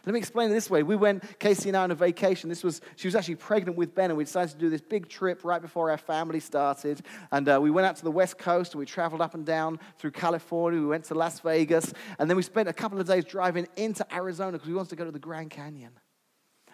Let 0.06 0.12
me 0.12 0.20
explain 0.20 0.50
it 0.50 0.54
this 0.54 0.70
way. 0.70 0.84
We 0.84 0.94
went, 0.94 1.24
Casey 1.40 1.68
and 1.68 1.76
I, 1.76 1.82
on 1.82 1.90
a 1.90 1.96
vacation. 1.96 2.48
This 2.48 2.62
was, 2.62 2.80
she 2.94 3.08
was 3.08 3.16
actually 3.16 3.34
pregnant 3.34 3.76
with 3.76 3.92
Ben, 3.92 4.10
and 4.10 4.16
we 4.16 4.22
decided 4.22 4.52
to 4.52 4.58
do 4.58 4.70
this 4.70 4.80
big 4.80 5.08
trip 5.08 5.44
right 5.44 5.60
before 5.60 5.90
our 5.90 5.98
family 5.98 6.38
started. 6.38 7.02
And 7.32 7.48
uh, 7.48 7.58
we 7.60 7.72
went 7.72 7.88
out 7.88 7.96
to 7.96 8.04
the 8.04 8.10
West 8.12 8.38
Coast, 8.38 8.74
and 8.74 8.78
we 8.78 8.86
traveled 8.86 9.20
up 9.20 9.34
and 9.34 9.44
down 9.44 9.80
through 9.98 10.12
California. 10.12 10.80
We 10.80 10.86
went 10.86 11.06
to 11.06 11.14
Las 11.14 11.40
Vegas, 11.40 11.92
and 12.20 12.30
then 12.30 12.36
we 12.36 12.44
spent 12.44 12.68
a 12.68 12.72
couple 12.72 13.00
of 13.00 13.08
days 13.08 13.24
driving 13.24 13.66
into 13.74 14.06
Arizona 14.14 14.52
because 14.52 14.68
we 14.68 14.74
wanted 14.74 14.90
to 14.90 14.96
go 14.96 15.04
to 15.04 15.10
the 15.10 15.18
Grand 15.18 15.50
Canyon. 15.50 15.90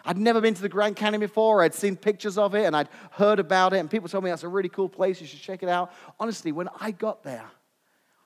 I'd 0.05 0.19
never 0.19 0.39
been 0.39 0.53
to 0.53 0.61
the 0.61 0.69
Grand 0.69 0.95
Canyon 0.95 1.19
before. 1.19 1.63
I'd 1.63 1.73
seen 1.73 1.95
pictures 1.95 2.37
of 2.37 2.53
it, 2.53 2.65
and 2.65 2.75
I'd 2.75 2.89
heard 3.13 3.39
about 3.39 3.73
it, 3.73 3.79
and 3.79 3.89
people 3.89 4.09
told 4.09 4.23
me 4.23 4.29
that's 4.29 4.43
a 4.43 4.47
really 4.47 4.69
cool 4.69 4.89
place. 4.89 5.19
You 5.19 5.25
should 5.25 5.39
check 5.39 5.63
it 5.63 5.69
out. 5.69 5.91
Honestly, 6.19 6.51
when 6.51 6.69
I 6.79 6.91
got 6.91 7.23
there, 7.23 7.49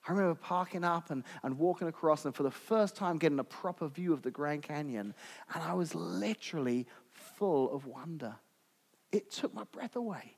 I 0.08 0.12
remember 0.12 0.36
parking 0.36 0.84
up 0.84 1.12
and, 1.12 1.24
and 1.44 1.58
walking 1.58 1.88
across 1.88 2.24
and 2.26 2.34
for 2.34 2.44
the 2.44 2.52
first 2.52 2.96
time 2.96 3.18
getting 3.18 3.40
a 3.40 3.44
proper 3.44 3.88
view 3.88 4.14
of 4.14 4.22
the 4.22 4.32
Grand 4.32 4.64
Canyon. 4.64 5.14
And 5.54 5.64
I 5.64 5.74
was 5.74 5.94
literally 5.94 6.88
full 7.12 7.74
of 7.74 7.86
wonder. 7.86 8.36
It 9.12 9.32
took 9.32 9.54
my 9.54 9.66
breath 9.66 9.96
away. 9.96 10.36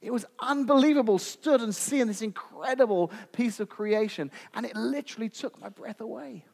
It 0.00 0.12
was 0.12 0.24
unbelievable, 0.38 1.18
stood 1.18 1.60
and 1.60 1.74
seeing 1.74 2.06
this 2.06 2.22
incredible 2.22 3.12
piece 3.32 3.60
of 3.60 3.68
creation. 3.68 4.30
And 4.54 4.64
it 4.66 4.74
literally 4.74 5.28
took 5.28 5.60
my 5.60 5.68
breath 5.68 6.00
away. 6.00 6.46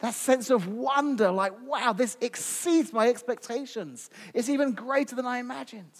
That 0.00 0.14
sense 0.14 0.50
of 0.50 0.66
wonder, 0.66 1.30
like, 1.30 1.52
wow, 1.64 1.92
this 1.92 2.16
exceeds 2.20 2.92
my 2.92 3.08
expectations. 3.08 4.10
It's 4.34 4.48
even 4.48 4.72
greater 4.72 5.14
than 5.14 5.26
I 5.26 5.38
imagined. 5.38 5.92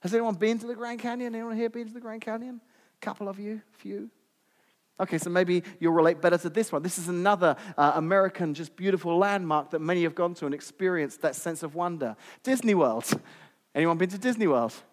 Has 0.00 0.12
anyone 0.12 0.34
been 0.34 0.58
to 0.58 0.66
the 0.66 0.74
Grand 0.74 1.00
Canyon? 1.00 1.34
Anyone 1.34 1.56
here 1.56 1.70
been 1.70 1.86
to 1.86 1.94
the 1.94 2.00
Grand 2.00 2.20
Canyon? 2.20 2.60
Couple 3.00 3.28
of 3.28 3.38
you, 3.38 3.62
few. 3.78 4.10
Okay, 5.00 5.16
so 5.16 5.30
maybe 5.30 5.62
you'll 5.78 5.94
relate 5.94 6.20
better 6.20 6.36
to 6.36 6.50
this 6.50 6.70
one. 6.70 6.82
This 6.82 6.98
is 6.98 7.08
another 7.08 7.56
uh, 7.78 7.92
American, 7.94 8.52
just 8.52 8.76
beautiful 8.76 9.16
landmark 9.16 9.70
that 9.70 9.78
many 9.80 10.02
have 10.02 10.14
gone 10.14 10.34
to 10.34 10.44
and 10.44 10.54
experienced 10.54 11.22
that 11.22 11.34
sense 11.34 11.62
of 11.62 11.74
wonder. 11.74 12.16
Disney 12.42 12.74
World. 12.74 13.10
Anyone 13.74 13.96
been 13.96 14.10
to 14.10 14.18
Disney 14.18 14.46
World? 14.46 14.74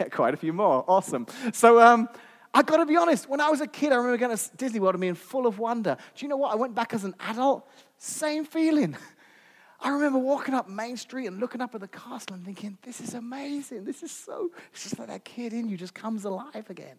Yeah, 0.00 0.08
quite 0.08 0.32
a 0.32 0.38
few 0.38 0.54
more. 0.54 0.84
Awesome. 0.88 1.26
So, 1.52 1.78
um, 1.78 2.08
I 2.54 2.62
got 2.62 2.78
to 2.78 2.86
be 2.86 2.96
honest, 2.96 3.28
when 3.28 3.40
I 3.40 3.50
was 3.50 3.60
a 3.60 3.66
kid, 3.66 3.92
I 3.92 3.96
remember 3.96 4.16
going 4.16 4.34
to 4.34 4.56
Disney 4.56 4.80
World 4.80 4.94
and 4.94 5.00
being 5.00 5.14
full 5.14 5.46
of 5.46 5.58
wonder. 5.58 5.96
Do 6.14 6.24
you 6.24 6.28
know 6.28 6.36
what? 6.36 6.52
I 6.52 6.54
went 6.54 6.74
back 6.74 6.94
as 6.94 7.04
an 7.04 7.14
adult, 7.20 7.68
same 7.98 8.44
feeling. 8.44 8.96
I 9.80 9.90
remember 9.90 10.18
walking 10.18 10.54
up 10.54 10.68
Main 10.68 10.96
Street 10.96 11.26
and 11.26 11.40
looking 11.40 11.60
up 11.60 11.74
at 11.74 11.80
the 11.80 11.88
castle 11.88 12.34
and 12.34 12.44
thinking, 12.44 12.78
this 12.82 13.00
is 13.00 13.14
amazing. 13.14 13.84
This 13.84 14.02
is 14.02 14.12
so, 14.12 14.50
it's 14.72 14.84
just 14.84 14.98
like 14.98 15.08
that 15.08 15.24
kid 15.24 15.52
in 15.52 15.68
you 15.68 15.76
just 15.76 15.94
comes 15.94 16.24
alive 16.24 16.70
again. 16.70 16.96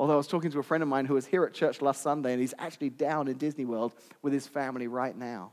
Although 0.00 0.14
I 0.14 0.16
was 0.16 0.28
talking 0.28 0.50
to 0.52 0.58
a 0.58 0.62
friend 0.62 0.82
of 0.82 0.88
mine 0.88 1.04
who 1.04 1.12
was 1.12 1.26
here 1.26 1.44
at 1.44 1.52
church 1.52 1.82
last 1.82 2.00
Sunday, 2.00 2.32
and 2.32 2.40
he's 2.40 2.54
actually 2.58 2.88
down 2.88 3.28
in 3.28 3.36
Disney 3.36 3.66
World 3.66 3.92
with 4.22 4.32
his 4.32 4.46
family 4.46 4.86
right 4.86 5.14
now. 5.14 5.52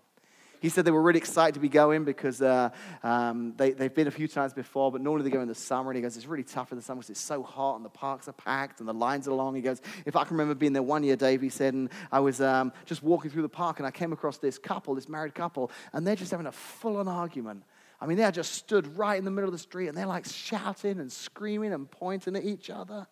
He 0.62 0.70
said 0.70 0.86
they 0.86 0.92
were 0.92 1.02
really 1.02 1.18
excited 1.18 1.56
to 1.56 1.60
be 1.60 1.68
going 1.68 2.06
because 2.06 2.42
uh, 2.42 2.70
um, 3.04 3.56
they, 3.58 3.72
they've 3.72 3.94
been 3.94 4.08
a 4.08 4.12
few 4.12 4.30
times 4.30 4.54
before, 4.54 4.90
but 4.90 5.02
normally 5.02 5.26
they 5.26 5.36
go 5.36 5.42
in 5.42 5.50
the 5.50 5.54
summer. 5.54 5.92
And 5.92 5.98
he 5.98 6.02
goes, 6.02 6.16
It's 6.16 6.28
really 6.28 6.46
tough 6.46 6.72
in 6.72 6.78
the 6.78 6.82
summer 6.82 7.00
because 7.00 7.10
it's 7.10 7.20
so 7.20 7.44
hot 7.44 7.76
and 7.76 7.84
the 7.84 7.90
parks 7.90 8.30
are 8.30 8.34
packed 8.34 8.80
and 8.80 8.88
the 8.88 8.94
lines 8.94 9.28
are 9.28 9.34
long. 9.34 9.54
He 9.54 9.62
goes, 9.62 9.82
If 10.06 10.16
I 10.16 10.24
can 10.24 10.38
remember 10.38 10.56
being 10.56 10.72
there 10.72 10.82
one 10.82 11.04
year, 11.04 11.18
Dave, 11.18 11.42
he 11.42 11.50
said, 11.50 11.74
and 11.74 11.90
I 12.10 12.22
was 12.22 12.40
um, 12.40 12.72
just 12.86 13.04
walking 13.04 13.30
through 13.30 13.42
the 13.42 13.50
park 13.50 13.80
and 13.80 13.86
I 13.86 13.92
came 13.92 14.14
across 14.14 14.38
this 14.38 14.58
couple, 14.58 14.96
this 14.96 15.10
married 15.10 15.36
couple, 15.36 15.72
and 15.92 16.08
they're 16.08 16.16
just 16.16 16.32
having 16.32 16.48
a 16.48 16.54
full 16.54 16.96
on 16.96 17.10
argument. 17.10 17.64
I 18.00 18.06
mean, 18.06 18.16
they 18.16 18.32
just 18.32 18.54
stood 18.54 18.98
right 18.98 19.20
in 19.20 19.26
the 19.26 19.32
middle 19.32 19.50
of 19.50 19.54
the 19.54 19.60
street 19.60 19.90
and 19.90 19.98
they're 19.98 20.06
like 20.06 20.24
shouting 20.26 21.02
and 21.02 21.12
screaming 21.12 21.74
and 21.74 21.92
pointing 21.92 22.38
at 22.38 22.46
each 22.46 22.70
other 22.70 23.08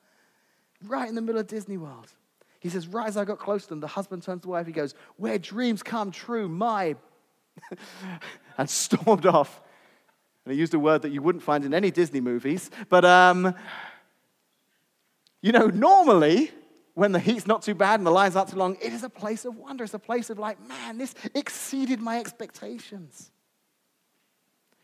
right 0.88 1.08
in 1.08 1.16
the 1.16 1.22
middle 1.22 1.40
of 1.40 1.48
Disney 1.48 1.78
World. 1.78 2.12
He 2.60 2.70
says, 2.70 2.88
right 2.88 3.08
as 3.08 3.16
I 3.16 3.26
got 3.26 3.38
close 3.38 3.64
to 3.64 3.70
them, 3.70 3.80
the 3.80 3.88
husband 3.88 4.24
turns 4.24 4.42
to 4.42 4.48
the 4.48 4.52
wife. 4.52 4.66
He 4.66 4.72
goes, 4.72 4.96
Where 5.18 5.38
dreams 5.38 5.84
come 5.84 6.12
true, 6.12 6.50
my. 6.50 6.96
and 8.58 8.70
stormed 8.70 9.26
off. 9.26 9.62
And 10.46 10.54
he 10.54 10.60
used 10.60 10.74
a 10.74 10.80
word 10.80 11.02
that 11.04 11.12
you 11.12 11.22
wouldn't 11.22 11.44
find 11.44 11.64
in 11.64 11.74
any 11.74 11.92
Disney 11.92 12.22
movies. 12.22 12.70
But, 12.90 13.06
um, 13.06 13.56
you 15.42 15.52
know, 15.52 15.68
normally, 15.68 16.52
when 16.96 17.12
the 17.12 17.20
heat's 17.20 17.46
not 17.46 17.62
too 17.62 17.76
bad 17.76 18.00
and 18.00 18.08
the 18.08 18.12
lines 18.12 18.36
aren't 18.36 18.50
too 18.50 18.58
long, 18.58 18.78
it 18.82 18.94
is 18.94 19.04
a 19.04 19.10
place 19.10 19.46
of 19.46 19.56
wonder. 19.58 19.84
It's 19.84 19.94
a 19.94 20.00
place 20.00 20.30
of 20.30 20.40
like, 20.40 20.66
man, 20.68 20.98
this 20.98 21.14
exceeded 21.34 22.00
my 22.00 22.20
expectations. 22.20 23.32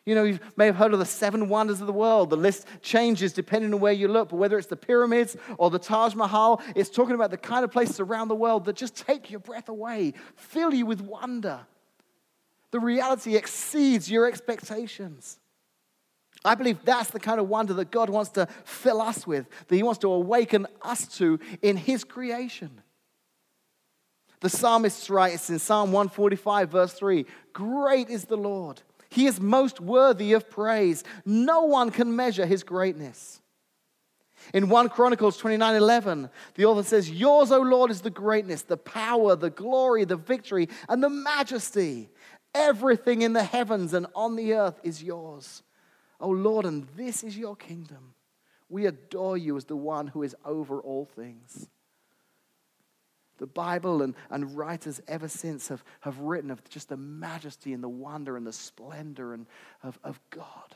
You 0.06 0.16
know, 0.16 0.24
you 0.24 0.40
may 0.58 0.66
have 0.66 0.78
heard 0.78 0.94
of 0.94 1.00
the 1.00 1.06
seven 1.06 1.48
wonders 1.48 1.80
of 1.80 1.88
the 1.88 1.94
world. 1.94 2.32
The 2.32 2.36
list 2.36 2.66
changes 2.82 3.34
depending 3.34 3.72
on 3.74 3.80
where 3.80 3.94
you 3.94 4.08
look, 4.08 4.30
but 4.30 4.38
whether 4.38 4.58
it's 4.58 4.68
the 4.68 4.76
pyramids 4.76 5.38
or 5.58 5.70
the 5.70 5.78
Taj 5.78 6.16
Mahal, 6.16 6.62
it's 6.76 6.90
talking 6.90 7.14
about 7.14 7.30
the 7.30 7.38
kind 7.38 7.64
of 7.64 7.72
places 7.72 8.00
around 8.00 8.28
the 8.28 8.36
world 8.36 8.66
that 8.66 8.76
just 8.76 8.96
take 8.96 9.30
your 9.30 9.40
breath 9.40 9.70
away, 9.70 10.14
fill 10.36 10.74
you 10.74 10.88
with 10.88 11.02
wonder. 11.02 11.60
The 12.72 12.80
reality 12.80 13.36
exceeds 13.36 14.10
your 14.10 14.26
expectations. 14.26 15.38
I 16.44 16.56
believe 16.56 16.84
that's 16.84 17.12
the 17.12 17.20
kind 17.20 17.40
of 17.40 17.48
wonder 17.48 17.74
that 17.76 17.92
God 17.92 18.10
wants 18.10 18.32
to 18.32 18.48
fill 18.64 19.02
us 19.02 19.28
with, 19.28 19.46
that 19.68 19.76
He 19.76 19.84
wants 19.84 20.00
to 20.00 20.12
awaken 20.12 20.66
us 20.82 21.06
to 21.18 21.40
in 21.62 21.78
His 21.78 22.04
creation. 22.04 22.82
The 24.40 24.50
psalmist 24.50 25.08
writes 25.12 25.52
in 25.52 25.60
Psalm 25.60 25.92
145, 25.92 26.70
verse 26.70 26.94
3 26.94 27.28
Great 27.54 28.10
is 28.10 28.26
the 28.26 28.38
Lord 28.38 28.82
he 29.12 29.28
is 29.28 29.42
most 29.42 29.82
worthy 29.82 30.32
of 30.32 30.50
praise. 30.50 31.04
No 31.26 31.66
one 31.66 31.92
can 31.92 32.16
measure 32.16 32.46
his 32.46 32.64
greatness. 32.64 33.42
In 34.54 34.70
1 34.70 34.90
Chronicles 34.90 35.38
29 35.38 35.76
11, 35.76 36.30
the 36.56 36.66
author 36.66 36.82
says, 36.82 37.12
Yours, 37.12 37.52
O 37.52 37.60
Lord, 37.60 37.92
is 37.92 38.02
the 38.02 38.10
greatness, 38.10 38.62
the 38.62 38.78
power, 38.78 39.36
the 39.36 39.50
glory, 39.50 40.06
the 40.06 40.16
victory, 40.16 40.70
and 40.88 41.04
the 41.04 41.10
majesty. 41.10 42.10
Everything 42.56 43.22
in 43.22 43.34
the 43.34 43.44
heavens 43.44 43.94
and 43.94 44.08
on 44.16 44.38
the 44.38 44.54
earth 44.54 44.80
is 44.82 45.04
yours. 45.04 45.62
O 46.22 46.30
Lord, 46.30 46.66
and 46.66 46.88
this 46.96 47.22
is 47.22 47.38
your 47.38 47.58
kingdom. 47.58 48.14
We 48.70 48.86
adore 48.86 49.38
you 49.38 49.58
as 49.58 49.66
the 49.66 49.76
one 49.76 50.08
who 50.08 50.24
is 50.24 50.36
over 50.46 50.80
all 50.80 51.06
things. 51.06 51.68
The 53.42 53.48
Bible 53.48 54.04
and, 54.04 54.14
and 54.30 54.56
writers 54.56 55.02
ever 55.08 55.28
since 55.28 55.70
have, 55.70 55.84
have 56.02 56.20
written 56.20 56.52
of 56.52 56.64
just 56.70 56.90
the 56.90 56.96
majesty 56.96 57.74
and 57.74 57.84
the 57.84 57.90
wonder 57.90 58.38
and 58.38 58.46
the 58.46 58.54
splendor 58.54 59.34
and 59.34 59.48
of, 59.82 59.98
of 60.04 60.22
God. 60.30 60.76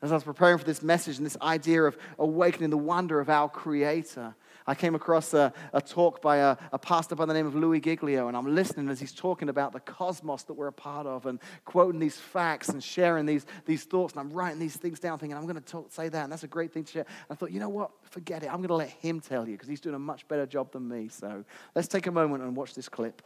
As 0.00 0.12
I 0.12 0.14
was 0.14 0.22
preparing 0.22 0.58
for 0.58 0.64
this 0.64 0.80
message 0.80 1.16
and 1.16 1.26
this 1.26 1.36
idea 1.42 1.82
of 1.82 1.98
awakening 2.20 2.70
the 2.70 2.78
wonder 2.78 3.18
of 3.18 3.28
our 3.28 3.48
Creator, 3.48 4.36
I 4.66 4.74
came 4.74 4.94
across 4.94 5.34
a, 5.34 5.52
a 5.72 5.80
talk 5.80 6.22
by 6.22 6.38
a, 6.38 6.56
a, 6.72 6.78
pastor 6.78 7.14
by 7.14 7.26
the 7.26 7.34
name 7.34 7.46
of 7.46 7.54
Louis 7.54 7.80
Giglio, 7.80 8.28
and 8.28 8.36
I'm 8.36 8.54
listening 8.54 8.88
as 8.88 8.98
he's 8.98 9.12
talking 9.12 9.50
about 9.50 9.72
the 9.72 9.80
cosmos 9.80 10.44
that 10.44 10.54
we're 10.54 10.68
a 10.68 10.72
part 10.72 11.06
of 11.06 11.26
and 11.26 11.38
quoting 11.66 12.00
these 12.00 12.16
facts 12.16 12.70
and 12.70 12.82
sharing 12.82 13.26
these, 13.26 13.44
these 13.66 13.84
thoughts. 13.84 14.14
And 14.14 14.20
I'm 14.20 14.30
writing 14.30 14.58
these 14.58 14.76
things 14.76 15.00
down, 15.00 15.18
thinking, 15.18 15.36
I'm 15.36 15.46
going 15.46 15.62
to 15.62 15.84
say 15.90 16.08
that, 16.08 16.22
and 16.24 16.32
that's 16.32 16.44
a 16.44 16.48
great 16.48 16.72
thing 16.72 16.84
to 16.84 16.92
share. 16.92 17.02
And 17.28 17.30
I 17.30 17.34
thought, 17.34 17.50
you 17.50 17.60
know 17.60 17.68
what? 17.68 17.90
Forget 18.04 18.42
it. 18.42 18.46
I'm 18.46 18.56
going 18.56 18.68
to 18.68 18.74
let 18.74 18.90
him 18.90 19.20
tell 19.20 19.46
you 19.46 19.52
because 19.52 19.68
he's 19.68 19.80
doing 19.80 19.96
a 19.96 19.98
much 19.98 20.26
better 20.28 20.46
job 20.46 20.72
than 20.72 20.88
me. 20.88 21.08
So 21.08 21.44
let's 21.74 21.88
take 21.88 22.06
a 22.06 22.12
moment 22.12 22.42
and 22.42 22.56
watch 22.56 22.74
this 22.74 22.88
clip. 22.88 23.20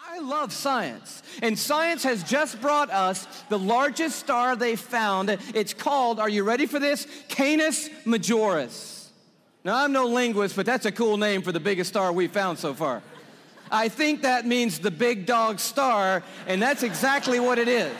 I 0.00 0.20
love 0.20 0.52
science, 0.52 1.24
and 1.42 1.58
science 1.58 2.04
has 2.04 2.22
just 2.22 2.60
brought 2.60 2.88
us 2.88 3.26
the 3.48 3.58
largest 3.58 4.16
star 4.16 4.54
they 4.54 4.76
found. 4.76 5.28
It's 5.54 5.74
called, 5.74 6.20
are 6.20 6.28
you 6.28 6.44
ready 6.44 6.66
for 6.66 6.78
this? 6.78 7.06
Canis 7.28 7.88
Majoris. 8.04 8.97
Now, 9.68 9.84
I'm 9.84 9.92
no 9.92 10.06
linguist, 10.06 10.56
but 10.56 10.64
that's 10.64 10.86
a 10.86 10.90
cool 10.90 11.18
name 11.18 11.42
for 11.42 11.52
the 11.52 11.60
biggest 11.60 11.90
star 11.90 12.10
we've 12.10 12.32
found 12.32 12.58
so 12.58 12.72
far. 12.72 13.02
I 13.70 13.90
think 13.90 14.22
that 14.22 14.46
means 14.46 14.78
the 14.78 14.90
big 14.90 15.26
dog 15.26 15.60
star, 15.60 16.22
and 16.46 16.62
that's 16.62 16.82
exactly 16.82 17.38
what 17.38 17.58
it 17.58 17.68
is. 17.68 17.94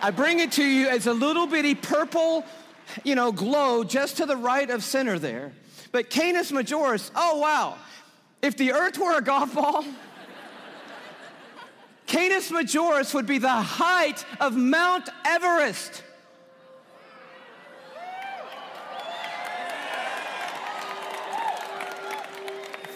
I 0.00 0.10
bring 0.10 0.40
it 0.40 0.50
to 0.54 0.64
you 0.64 0.88
as 0.88 1.06
a 1.06 1.12
little 1.12 1.46
bitty 1.46 1.76
purple, 1.76 2.44
you 3.04 3.14
know, 3.14 3.30
glow 3.30 3.84
just 3.84 4.16
to 4.16 4.26
the 4.26 4.36
right 4.36 4.68
of 4.70 4.82
center 4.82 5.20
there. 5.20 5.52
But 5.92 6.10
Canis 6.10 6.50
Majoris, 6.50 7.12
oh 7.14 7.38
wow. 7.38 7.76
If 8.42 8.56
the 8.56 8.72
earth 8.72 8.98
were 8.98 9.16
a 9.16 9.22
golf 9.22 9.54
ball, 9.54 9.84
Canis 12.08 12.50
Majoris 12.50 13.14
would 13.14 13.28
be 13.28 13.38
the 13.38 13.48
height 13.48 14.26
of 14.40 14.56
Mount 14.56 15.08
Everest. 15.24 16.02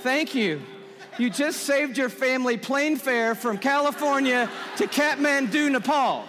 Thank 0.07 0.37
you. 0.37 0.62
You 1.19 1.31
just 1.31 1.62
saved 1.62 1.99
your 1.99 2.09
family 2.09 2.57
plane 2.57 2.95
fare 2.95 3.35
from 3.35 3.59
California 3.59 4.49
to 4.77 4.87
Kathmandu, 4.87 5.69
Nepal. 5.69 6.25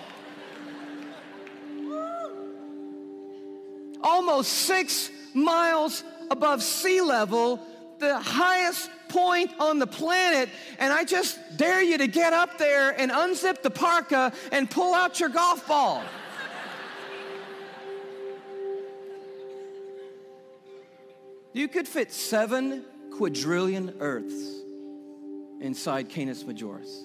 Almost 4.02 4.52
six 4.52 5.12
miles 5.36 6.04
above 6.32 6.64
sea 6.64 7.02
level, 7.02 7.60
the 8.00 8.18
highest 8.18 8.90
point 9.10 9.52
on 9.60 9.78
the 9.78 9.86
planet. 9.86 10.50
And 10.80 10.92
I 10.92 11.04
just 11.04 11.38
dare 11.56 11.84
you 11.84 12.00
to 12.00 12.08
get 12.08 12.34
up 12.34 12.58
there 12.58 13.00
and 13.00 13.12
unzip 13.12 13.62
the 13.62 13.70
parka 13.70 14.34
and 14.52 14.68
pull 14.72 14.96
out 14.96 15.20
your 15.20 15.30
golf 15.30 15.68
ball. 15.68 16.02
You 21.54 21.68
could 21.68 21.88
fit 21.88 22.12
seven 22.12 22.84
quadrillion 23.18 23.96
Earths 24.00 24.62
inside 25.60 26.08
Canis 26.08 26.44
Majoris. 26.44 27.02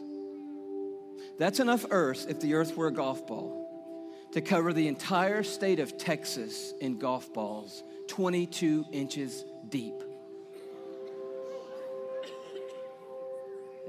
That's 1.38 1.58
enough 1.58 1.86
Earth, 1.90 2.26
if 2.28 2.38
the 2.38 2.52
Earth 2.52 2.76
were 2.76 2.88
a 2.88 2.92
golf 2.92 3.26
ball, 3.26 3.66
to 4.32 4.42
cover 4.42 4.74
the 4.74 4.88
entire 4.88 5.42
state 5.42 5.80
of 5.80 5.96
Texas 5.96 6.74
in 6.82 6.98
golf 6.98 7.32
balls, 7.32 7.82
22 8.08 8.84
inches 8.92 9.42
deep. 9.70 9.94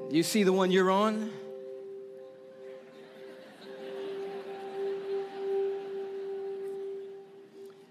You 0.09 0.23
see 0.23 0.43
the 0.43 0.53
one 0.53 0.71
you're 0.71 0.91
on? 0.91 1.29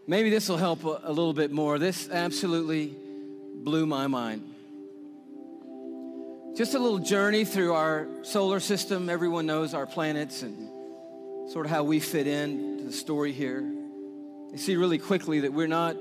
Maybe 0.07 0.31
this 0.31 0.49
will 0.49 0.57
help 0.57 0.85
a, 0.85 1.01
a 1.05 1.13
little 1.13 1.35
bit 1.35 1.53
more. 1.53 1.79
This 1.79 2.09
absolutely 2.11 2.97
blew 3.65 3.87
my 3.87 4.07
mind. 4.07 4.49
Just 6.57 6.75
a 6.75 6.79
little 6.79 6.99
journey 6.99 7.45
through 7.45 7.73
our 7.73 8.07
solar 8.23 8.61
system. 8.61 9.09
Everyone 9.09 9.47
knows 9.47 9.73
our 9.73 9.87
planets 9.87 10.43
and 10.43 10.69
sort 11.51 11.67
of 11.67 11.71
how 11.73 11.83
we 11.83 12.01
fit 12.01 12.27
in 12.27 12.79
to 12.79 12.85
the 12.85 12.93
story 12.93 13.33
here. 13.33 13.61
You 13.61 14.59
see 14.59 14.77
really 14.77 14.99
quickly 14.99 15.41
that 15.41 15.53
we're 15.53 15.67
not 15.67 15.97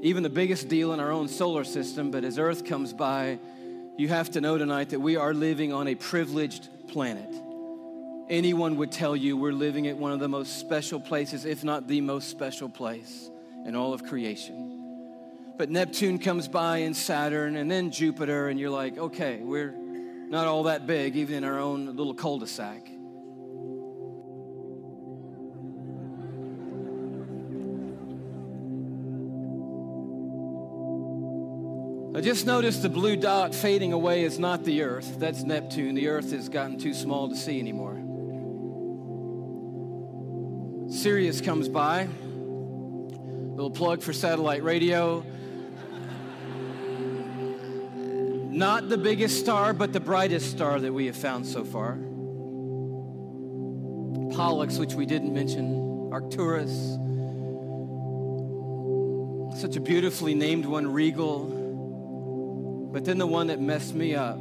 even 0.00 0.22
the 0.22 0.30
biggest 0.30 0.68
deal 0.68 0.92
in 0.92 1.00
our 1.00 1.10
own 1.10 1.28
solar 1.28 1.64
system, 1.64 2.10
but 2.10 2.24
as 2.24 2.38
Earth 2.38 2.64
comes 2.64 2.92
by, 2.92 3.38
you 3.96 4.08
have 4.08 4.30
to 4.32 4.40
know 4.40 4.56
tonight 4.58 4.90
that 4.90 5.00
we 5.00 5.16
are 5.16 5.34
living 5.34 5.72
on 5.72 5.88
a 5.88 5.94
privileged 5.94 6.68
planet. 6.88 7.32
Anyone 8.30 8.76
would 8.76 8.90
tell 8.90 9.14
you 9.14 9.36
we're 9.36 9.52
living 9.52 9.86
at 9.86 9.96
one 9.96 10.12
of 10.12 10.18
the 10.18 10.28
most 10.28 10.58
special 10.58 10.98
places, 10.98 11.44
if 11.44 11.62
not 11.62 11.86
the 11.86 12.00
most 12.00 12.30
special 12.30 12.68
place 12.68 13.30
in 13.66 13.76
all 13.76 13.92
of 13.92 14.02
creation. 14.04 14.73
But 15.56 15.70
Neptune 15.70 16.18
comes 16.18 16.48
by 16.48 16.78
and 16.78 16.96
Saturn 16.96 17.56
and 17.56 17.70
then 17.70 17.90
Jupiter, 17.90 18.48
and 18.48 18.58
you're 18.58 18.70
like, 18.70 18.98
okay, 18.98 19.38
we're 19.40 19.72
not 20.28 20.46
all 20.46 20.64
that 20.64 20.86
big, 20.86 21.14
even 21.14 21.36
in 21.36 21.44
our 21.44 21.60
own 21.60 21.86
little 21.96 22.14
cul 22.14 22.38
de 22.38 22.46
sac. 22.46 22.90
I 32.16 32.20
just 32.20 32.46
noticed 32.46 32.82
the 32.82 32.88
blue 32.88 33.16
dot 33.16 33.54
fading 33.54 33.92
away 33.92 34.22
is 34.22 34.38
not 34.38 34.64
the 34.64 34.82
Earth. 34.82 35.18
That's 35.18 35.42
Neptune. 35.42 35.96
The 35.96 36.06
Earth 36.08 36.30
has 36.30 36.48
gotten 36.48 36.78
too 36.78 36.94
small 36.94 37.28
to 37.28 37.36
see 37.36 37.58
anymore. 37.58 38.00
Sirius 40.92 41.40
comes 41.40 41.68
by. 41.68 42.08
Little 43.16 43.70
plug 43.70 44.00
for 44.00 44.12
satellite 44.12 44.62
radio. 44.62 45.24
Not 48.54 48.88
the 48.88 48.96
biggest 48.96 49.40
star, 49.40 49.72
but 49.72 49.92
the 49.92 49.98
brightest 49.98 50.52
star 50.52 50.78
that 50.78 50.92
we 50.92 51.06
have 51.06 51.16
found 51.16 51.44
so 51.44 51.64
far. 51.64 51.96
Pollux, 54.36 54.78
which 54.78 54.94
we 54.94 55.06
didn't 55.06 55.34
mention, 55.34 56.08
Arcturus. 56.12 56.70
Such 59.60 59.74
a 59.74 59.80
beautifully 59.80 60.34
named 60.34 60.66
one, 60.66 60.86
Rigel, 60.86 62.90
But 62.92 63.04
then 63.04 63.18
the 63.18 63.26
one 63.26 63.48
that 63.48 63.60
messed 63.60 63.92
me 63.92 64.14
up 64.14 64.38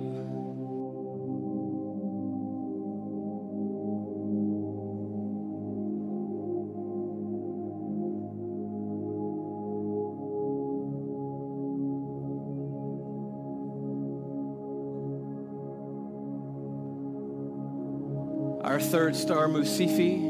third 18.93 19.15
star, 19.15 19.47
Mu 19.47 19.63
Cephei. 19.63 20.21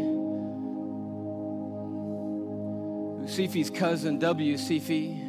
Musifi's 3.20 3.70
cousin, 3.70 4.20
W. 4.20 4.56
Cephei. 4.56 5.20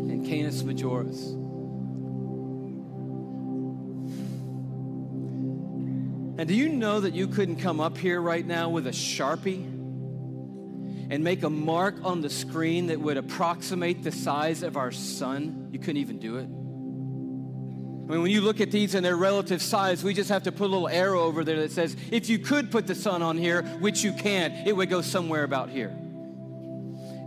And 0.00 0.26
Canis 0.26 0.62
Majoris. 0.64 1.32
And 6.38 6.46
do 6.46 6.54
you 6.54 6.68
know 6.68 7.00
that 7.00 7.14
you 7.14 7.26
couldn't 7.26 7.56
come 7.56 7.80
up 7.80 7.96
here 7.96 8.20
right 8.20 8.44
now 8.44 8.68
with 8.68 8.86
a 8.86 8.90
Sharpie? 8.90 9.83
And 11.10 11.22
make 11.24 11.42
a 11.42 11.50
mark 11.50 11.96
on 12.02 12.20
the 12.20 12.30
screen 12.30 12.86
that 12.88 13.00
would 13.00 13.16
approximate 13.16 14.02
the 14.02 14.12
size 14.12 14.62
of 14.62 14.76
our 14.76 14.90
sun, 14.90 15.68
you 15.72 15.78
couldn't 15.78 15.98
even 15.98 16.18
do 16.18 16.36
it. 16.38 16.48
I 18.04 18.12
mean, 18.12 18.20
when 18.20 18.30
you 18.30 18.42
look 18.42 18.60
at 18.60 18.70
these 18.70 18.94
and 18.94 19.04
their 19.04 19.16
relative 19.16 19.62
size, 19.62 20.04
we 20.04 20.12
just 20.12 20.28
have 20.28 20.42
to 20.42 20.52
put 20.52 20.66
a 20.66 20.72
little 20.72 20.88
arrow 20.88 21.22
over 21.22 21.42
there 21.42 21.60
that 21.60 21.72
says, 21.72 21.96
if 22.10 22.28
you 22.28 22.38
could 22.38 22.70
put 22.70 22.86
the 22.86 22.94
sun 22.94 23.22
on 23.22 23.38
here, 23.38 23.62
which 23.80 24.04
you 24.04 24.12
can't, 24.12 24.66
it 24.66 24.76
would 24.76 24.90
go 24.90 25.00
somewhere 25.00 25.42
about 25.42 25.70
here. 25.70 25.88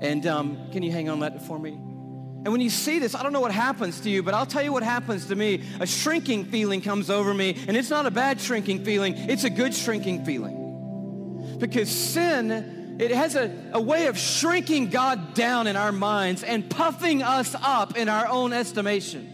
And 0.01 0.27
um, 0.27 0.69
can 0.71 0.83
you 0.83 0.91
hang 0.91 1.09
on 1.09 1.21
that 1.21 1.41
for 1.47 1.57
me? 1.57 1.71
And 1.71 2.51
when 2.51 2.61
you 2.61 2.69
see 2.69 2.99
this, 2.99 3.15
I 3.15 3.23
don't 3.23 3.33
know 3.33 3.41
what 3.41 3.51
happens 3.51 4.01
to 4.01 4.09
you, 4.11 4.21
but 4.21 4.35
I'll 4.35 4.45
tell 4.45 4.61
you 4.61 4.71
what 4.71 4.83
happens 4.83 5.25
to 5.25 5.35
me. 5.35 5.63
A 5.79 5.87
shrinking 5.87 6.45
feeling 6.45 6.81
comes 6.81 7.09
over 7.09 7.33
me, 7.33 7.57
and 7.67 7.75
it's 7.75 7.89
not 7.89 8.05
a 8.05 8.11
bad 8.11 8.39
shrinking 8.39 8.85
feeling, 8.85 9.17
it's 9.17 9.43
a 9.45 9.49
good 9.49 9.73
shrinking 9.73 10.25
feeling. 10.25 11.57
Because 11.57 11.89
sin 11.89 12.76
it 12.99 13.11
has 13.11 13.35
a, 13.35 13.51
a 13.73 13.81
way 13.81 14.07
of 14.07 14.17
shrinking 14.17 14.89
God 14.89 15.33
down 15.33 15.67
in 15.67 15.75
our 15.75 15.91
minds 15.91 16.43
and 16.43 16.67
puffing 16.69 17.21
us 17.21 17.55
up 17.61 17.95
in 17.97 18.09
our 18.09 18.27
own 18.27 18.53
estimation. 18.53 19.33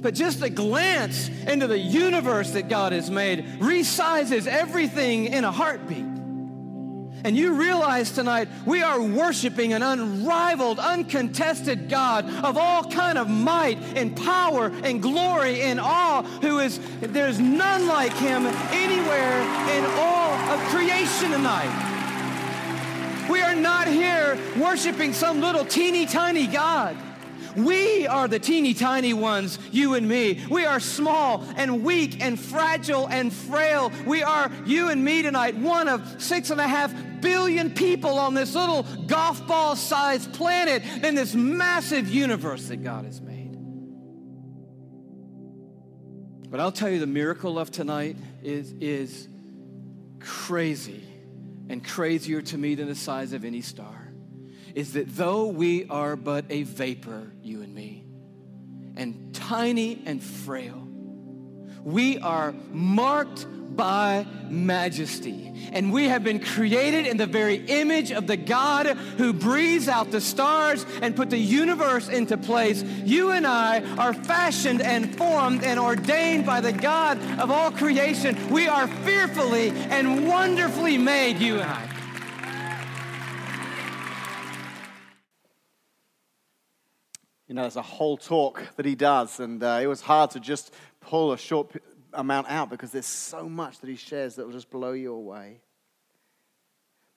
But 0.00 0.14
just 0.14 0.42
a 0.42 0.50
glance 0.50 1.28
into 1.28 1.66
the 1.66 1.78
universe 1.78 2.52
that 2.52 2.68
God 2.68 2.92
has 2.92 3.10
made 3.10 3.44
resizes 3.58 4.46
everything 4.46 5.26
in 5.26 5.44
a 5.44 5.52
heartbeat. 5.52 6.04
And 7.24 7.36
you 7.36 7.54
realize 7.54 8.12
tonight 8.12 8.48
we 8.64 8.82
are 8.82 9.00
worshiping 9.00 9.72
an 9.72 9.82
unrivaled, 9.82 10.78
uncontested 10.78 11.88
God 11.88 12.24
of 12.44 12.56
all 12.56 12.84
kind 12.84 13.18
of 13.18 13.28
might 13.28 13.78
and 13.96 14.16
power 14.16 14.66
and 14.66 15.02
glory 15.02 15.62
and 15.62 15.80
awe 15.80 16.22
who 16.40 16.60
is 16.60 16.78
there's 17.00 17.40
none 17.40 17.88
like 17.88 18.12
him 18.12 18.46
anywhere 18.46 19.40
in 19.76 19.84
all 19.98 20.34
of 20.52 20.60
creation 20.68 21.32
tonight. 21.32 21.95
We 23.28 23.40
are 23.40 23.54
not 23.54 23.88
here 23.88 24.38
worshiping 24.58 25.12
some 25.12 25.40
little 25.40 25.64
teeny 25.64 26.06
tiny 26.06 26.46
God. 26.46 26.96
We 27.56 28.06
are 28.06 28.28
the 28.28 28.38
teeny 28.38 28.74
tiny 28.74 29.14
ones, 29.14 29.58
you 29.72 29.94
and 29.94 30.06
me. 30.06 30.44
We 30.50 30.66
are 30.66 30.78
small 30.78 31.42
and 31.56 31.82
weak 31.82 32.22
and 32.22 32.38
fragile 32.38 33.08
and 33.08 33.32
frail. 33.32 33.90
We 34.06 34.22
are, 34.22 34.50
you 34.66 34.90
and 34.90 35.02
me 35.02 35.22
tonight, 35.22 35.56
one 35.56 35.88
of 35.88 36.22
six 36.22 36.50
and 36.50 36.60
a 36.60 36.68
half 36.68 36.94
billion 37.22 37.70
people 37.70 38.18
on 38.18 38.34
this 38.34 38.54
little 38.54 38.82
golf 39.06 39.46
ball 39.46 39.74
sized 39.74 40.34
planet 40.34 40.82
in 41.02 41.14
this 41.14 41.34
massive 41.34 42.08
universe 42.08 42.68
that 42.68 42.84
God 42.84 43.06
has 43.06 43.22
made. 43.22 43.54
But 46.50 46.60
I'll 46.60 46.72
tell 46.72 46.90
you, 46.90 47.00
the 47.00 47.06
miracle 47.06 47.58
of 47.58 47.70
tonight 47.70 48.16
is, 48.42 48.72
is 48.72 49.28
crazy 50.20 51.02
and 51.68 51.84
crazier 51.84 52.42
to 52.42 52.58
me 52.58 52.74
than 52.74 52.88
the 52.88 52.94
size 52.94 53.32
of 53.32 53.44
any 53.44 53.60
star 53.60 54.12
is 54.74 54.92
that 54.92 55.16
though 55.16 55.46
we 55.46 55.86
are 55.88 56.16
but 56.16 56.44
a 56.50 56.62
vapor, 56.64 57.32
you 57.42 57.62
and 57.62 57.74
me, 57.74 58.04
and 58.94 59.34
tiny 59.34 60.02
and 60.04 60.22
frail, 60.22 60.85
we 61.86 62.18
are 62.18 62.52
marked 62.72 63.46
by 63.76 64.26
majesty. 64.48 65.52
And 65.72 65.92
we 65.92 66.08
have 66.08 66.24
been 66.24 66.40
created 66.40 67.06
in 67.06 67.16
the 67.16 67.26
very 67.26 67.64
image 67.66 68.10
of 68.10 68.26
the 68.26 68.36
God 68.36 68.86
who 68.86 69.32
breathes 69.32 69.86
out 69.86 70.10
the 70.10 70.20
stars 70.20 70.84
and 71.00 71.14
put 71.14 71.30
the 71.30 71.38
universe 71.38 72.08
into 72.08 72.36
place. 72.36 72.82
You 72.82 73.30
and 73.30 73.46
I 73.46 73.82
are 73.98 74.12
fashioned 74.12 74.82
and 74.82 75.16
formed 75.16 75.62
and 75.62 75.78
ordained 75.78 76.44
by 76.44 76.60
the 76.60 76.72
God 76.72 77.18
of 77.38 77.52
all 77.52 77.70
creation. 77.70 78.50
We 78.50 78.66
are 78.66 78.88
fearfully 78.88 79.70
and 79.70 80.26
wonderfully 80.26 80.98
made, 80.98 81.38
you 81.38 81.60
and 81.60 81.70
I. 81.70 81.95
You 87.48 87.54
know, 87.54 87.62
there's 87.62 87.76
a 87.76 87.82
whole 87.82 88.16
talk 88.16 88.62
that 88.76 88.84
he 88.84 88.94
does, 88.94 89.38
and 89.38 89.62
uh, 89.62 89.78
it 89.80 89.86
was 89.86 90.00
hard 90.00 90.30
to 90.32 90.40
just 90.40 90.74
pull 91.00 91.32
a 91.32 91.38
short 91.38 91.72
p- 91.72 91.80
amount 92.12 92.48
out 92.48 92.70
because 92.70 92.90
there's 92.90 93.06
so 93.06 93.48
much 93.48 93.78
that 93.78 93.88
he 93.88 93.96
shares 93.96 94.34
that 94.34 94.46
will 94.46 94.52
just 94.52 94.70
blow 94.70 94.92
you 94.92 95.14
away. 95.14 95.60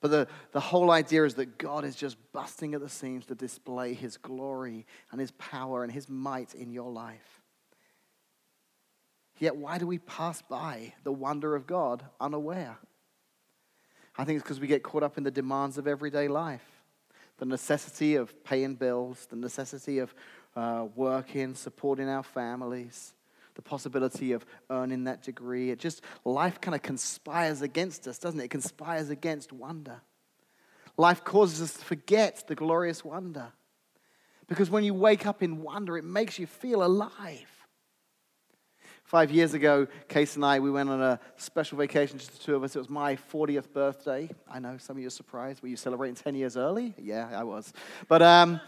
But 0.00 0.10
the, 0.12 0.28
the 0.52 0.60
whole 0.60 0.90
idea 0.90 1.24
is 1.24 1.34
that 1.34 1.58
God 1.58 1.84
is 1.84 1.96
just 1.96 2.16
busting 2.32 2.74
at 2.74 2.80
the 2.80 2.88
seams 2.88 3.26
to 3.26 3.34
display 3.34 3.92
his 3.92 4.16
glory 4.16 4.86
and 5.10 5.20
his 5.20 5.32
power 5.32 5.82
and 5.82 5.92
his 5.92 6.08
might 6.08 6.54
in 6.54 6.70
your 6.70 6.90
life. 6.90 7.42
Yet, 9.38 9.56
why 9.56 9.78
do 9.78 9.86
we 9.86 9.98
pass 9.98 10.42
by 10.42 10.94
the 11.02 11.12
wonder 11.12 11.56
of 11.56 11.66
God 11.66 12.04
unaware? 12.20 12.78
I 14.16 14.24
think 14.24 14.36
it's 14.36 14.44
because 14.44 14.60
we 14.60 14.66
get 14.66 14.82
caught 14.82 15.02
up 15.02 15.18
in 15.18 15.24
the 15.24 15.30
demands 15.30 15.76
of 15.76 15.86
everyday 15.86 16.28
life 16.28 16.79
the 17.40 17.46
necessity 17.46 18.16
of 18.16 18.44
paying 18.44 18.74
bills, 18.74 19.26
the 19.30 19.34
necessity 19.34 19.98
of 19.98 20.14
uh, 20.54 20.86
working, 20.94 21.54
supporting 21.54 22.06
our 22.06 22.22
families, 22.22 23.14
the 23.54 23.62
possibility 23.62 24.32
of 24.32 24.44
earning 24.68 25.04
that 25.04 25.22
degree. 25.22 25.70
It 25.70 25.78
just, 25.78 26.02
life 26.26 26.60
kind 26.60 26.74
of 26.74 26.82
conspires 26.82 27.62
against 27.62 28.06
us, 28.06 28.18
doesn't 28.18 28.38
it? 28.38 28.44
It 28.44 28.50
conspires 28.50 29.08
against 29.08 29.54
wonder. 29.54 30.02
Life 30.98 31.24
causes 31.24 31.62
us 31.62 31.72
to 31.78 31.84
forget 31.84 32.44
the 32.46 32.54
glorious 32.54 33.02
wonder. 33.02 33.52
Because 34.46 34.68
when 34.68 34.84
you 34.84 34.92
wake 34.92 35.24
up 35.24 35.42
in 35.42 35.62
wonder, 35.62 35.96
it 35.96 36.04
makes 36.04 36.38
you 36.38 36.46
feel 36.46 36.84
alive. 36.84 37.59
Five 39.10 39.32
years 39.32 39.54
ago, 39.54 39.88
Case 40.06 40.36
and 40.36 40.44
I, 40.44 40.60
we 40.60 40.70
went 40.70 40.88
on 40.88 41.02
a 41.02 41.18
special 41.36 41.76
vacation, 41.76 42.16
just 42.16 42.30
the 42.30 42.38
two 42.38 42.54
of 42.54 42.62
us. 42.62 42.76
It 42.76 42.78
was 42.78 42.88
my 42.88 43.16
40th 43.16 43.72
birthday. 43.72 44.30
I 44.48 44.60
know 44.60 44.76
some 44.78 44.94
of 44.98 45.00
you 45.00 45.08
are 45.08 45.10
surprised. 45.10 45.62
Were 45.62 45.68
you 45.68 45.76
celebrating 45.76 46.14
10 46.14 46.36
years 46.36 46.56
early? 46.56 46.94
Yeah, 46.96 47.28
I 47.34 47.42
was. 47.42 47.72
But 48.06 48.22
um, 48.22 48.60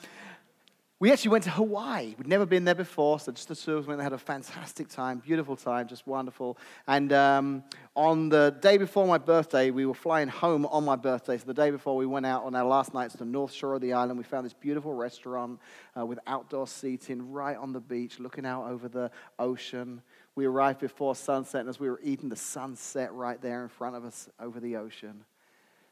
we 1.03 1.13
actually 1.13 1.31
went 1.31 1.45
to 1.45 1.51
Hawaii. 1.51 2.17
We'd 2.19 2.27
never 2.27 2.45
been 2.45 2.65
there 2.65 2.75
before, 2.75 3.21
so 3.21 3.31
just 3.31 3.47
the 3.47 3.55
two 3.55 3.77
of 3.77 3.85
us 3.85 3.87
went 3.87 4.01
and 4.01 4.05
had 4.05 4.13
a 4.13 4.19
fantastic 4.19 4.89
time, 4.89 5.19
beautiful 5.19 5.55
time, 5.55 5.87
just 5.87 6.09
wonderful. 6.09 6.59
And 6.89 7.13
um, 7.13 7.63
on 7.95 8.29
the 8.29 8.57
day 8.61 8.79
before 8.79 9.07
my 9.07 9.19
birthday, 9.19 9.71
we 9.71 9.87
were 9.87 9.95
flying 9.95 10.27
home 10.27 10.67
on 10.67 10.85
my 10.85 10.97
birthday. 10.97 11.39
So 11.39 11.45
the 11.45 11.55
day 11.55 11.71
before, 11.71 11.97
we 11.97 12.07
went 12.07 12.27
out 12.27 12.43
on 12.43 12.57
our 12.57 12.65
last 12.65 12.95
night 12.95 13.11
to 13.11 13.17
the 13.17 13.25
north 13.25 13.53
shore 13.53 13.75
of 13.75 13.81
the 13.81 13.93
island. 13.93 14.19
We 14.19 14.25
found 14.25 14.45
this 14.45 14.55
beautiful 14.55 14.93
restaurant 14.93 15.61
uh, 15.97 16.05
with 16.05 16.19
outdoor 16.27 16.67
seating 16.67 17.31
right 17.31 17.57
on 17.57 17.73
the 17.73 17.81
beach, 17.81 18.19
looking 18.19 18.45
out 18.45 18.69
over 18.69 18.89
the 18.89 19.11
ocean. 19.39 20.03
We 20.35 20.47
arrived 20.47 20.81
before 20.81 21.15
sunset, 21.15 21.61
and 21.61 21.69
as 21.69 21.79
we 21.79 21.91
were 21.91 22.01
eating, 22.03 22.29
the 22.29 22.37
sunset 22.37 23.13
right 23.13 23.41
there 23.41 23.63
in 23.63 23.69
front 23.69 23.97
of 23.97 24.05
us 24.05 24.29
over 24.41 24.61
the 24.61 24.77
ocean. 24.77 25.25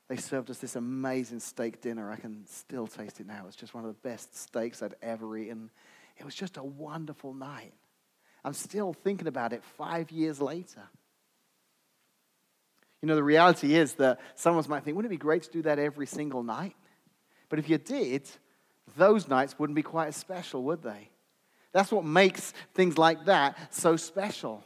They 0.08 0.16
served 0.16 0.50
us 0.50 0.58
this 0.58 0.76
amazing 0.76 1.40
steak 1.40 1.80
dinner. 1.80 2.10
I 2.10 2.16
can 2.16 2.46
still 2.46 2.86
taste 2.86 3.20
it 3.20 3.26
now. 3.26 3.44
It's 3.46 3.56
just 3.56 3.74
one 3.74 3.84
of 3.84 3.88
the 3.88 4.08
best 4.08 4.36
steaks 4.36 4.82
I'd 4.82 4.94
ever 5.02 5.36
eaten. 5.36 5.70
It 6.16 6.24
was 6.24 6.34
just 6.34 6.56
a 6.56 6.64
wonderful 6.64 7.34
night. 7.34 7.74
I'm 8.44 8.54
still 8.54 8.92
thinking 8.92 9.28
about 9.28 9.52
it 9.52 9.62
five 9.76 10.10
years 10.10 10.40
later. 10.40 10.82
You 13.02 13.08
know, 13.08 13.14
the 13.14 13.22
reality 13.22 13.74
is 13.74 13.94
that 13.94 14.20
some 14.34 14.54
of 14.54 14.58
us 14.58 14.68
might 14.68 14.84
think, 14.84 14.96
wouldn't 14.96 15.12
it 15.12 15.16
be 15.16 15.20
great 15.20 15.42
to 15.44 15.50
do 15.50 15.62
that 15.62 15.78
every 15.78 16.06
single 16.06 16.42
night? 16.42 16.76
But 17.50 17.58
if 17.58 17.68
you 17.68 17.78
did, 17.78 18.28
those 18.96 19.28
nights 19.28 19.58
wouldn't 19.58 19.76
be 19.76 19.82
quite 19.82 20.08
as 20.08 20.16
special, 20.16 20.62
would 20.64 20.82
they? 20.82 21.09
That's 21.72 21.92
what 21.92 22.04
makes 22.04 22.52
things 22.74 22.98
like 22.98 23.26
that 23.26 23.56
so 23.72 23.96
special. 23.96 24.64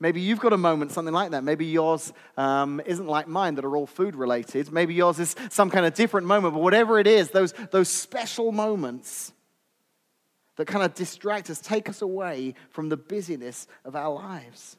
Maybe 0.00 0.20
you've 0.20 0.40
got 0.40 0.52
a 0.52 0.58
moment, 0.58 0.90
something 0.90 1.14
like 1.14 1.30
that. 1.30 1.44
Maybe 1.44 1.66
yours 1.66 2.12
um, 2.36 2.82
isn't 2.84 3.06
like 3.06 3.28
mine, 3.28 3.54
that 3.54 3.64
are 3.64 3.76
all 3.76 3.86
food 3.86 4.16
related. 4.16 4.72
Maybe 4.72 4.94
yours 4.94 5.20
is 5.20 5.36
some 5.48 5.70
kind 5.70 5.86
of 5.86 5.94
different 5.94 6.26
moment. 6.26 6.54
But 6.54 6.60
whatever 6.60 6.98
it 6.98 7.06
is, 7.06 7.30
those, 7.30 7.52
those 7.70 7.88
special 7.88 8.50
moments 8.50 9.32
that 10.56 10.66
kind 10.66 10.84
of 10.84 10.94
distract 10.94 11.50
us, 11.50 11.60
take 11.60 11.88
us 11.88 12.02
away 12.02 12.54
from 12.70 12.88
the 12.88 12.96
busyness 12.96 13.68
of 13.84 13.94
our 13.94 14.12
lives. 14.12 14.76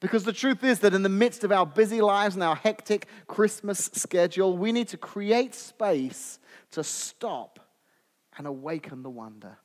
Because 0.00 0.24
the 0.24 0.32
truth 0.32 0.64
is 0.64 0.80
that 0.80 0.92
in 0.92 1.04
the 1.04 1.08
midst 1.08 1.44
of 1.44 1.52
our 1.52 1.64
busy 1.66 2.00
lives 2.00 2.34
and 2.34 2.42
our 2.42 2.56
hectic 2.56 3.06
Christmas 3.28 3.90
schedule, 3.92 4.58
we 4.58 4.72
need 4.72 4.88
to 4.88 4.96
create 4.96 5.54
space 5.54 6.40
to 6.72 6.82
stop 6.82 7.60
and 8.36 8.46
awaken 8.46 9.02
the 9.04 9.10
wonder. 9.10 9.58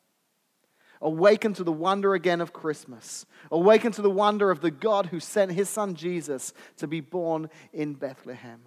Awaken 1.01 1.53
to 1.53 1.63
the 1.63 1.71
wonder 1.71 2.13
again 2.13 2.41
of 2.41 2.53
Christmas. 2.53 3.25
Awaken 3.51 3.91
to 3.93 4.01
the 4.01 4.09
wonder 4.09 4.51
of 4.51 4.61
the 4.61 4.71
God 4.71 5.07
who 5.07 5.19
sent 5.19 5.51
his 5.51 5.69
son 5.69 5.95
Jesus 5.95 6.53
to 6.77 6.87
be 6.87 7.01
born 7.01 7.49
in 7.73 7.93
Bethlehem. 7.93 8.61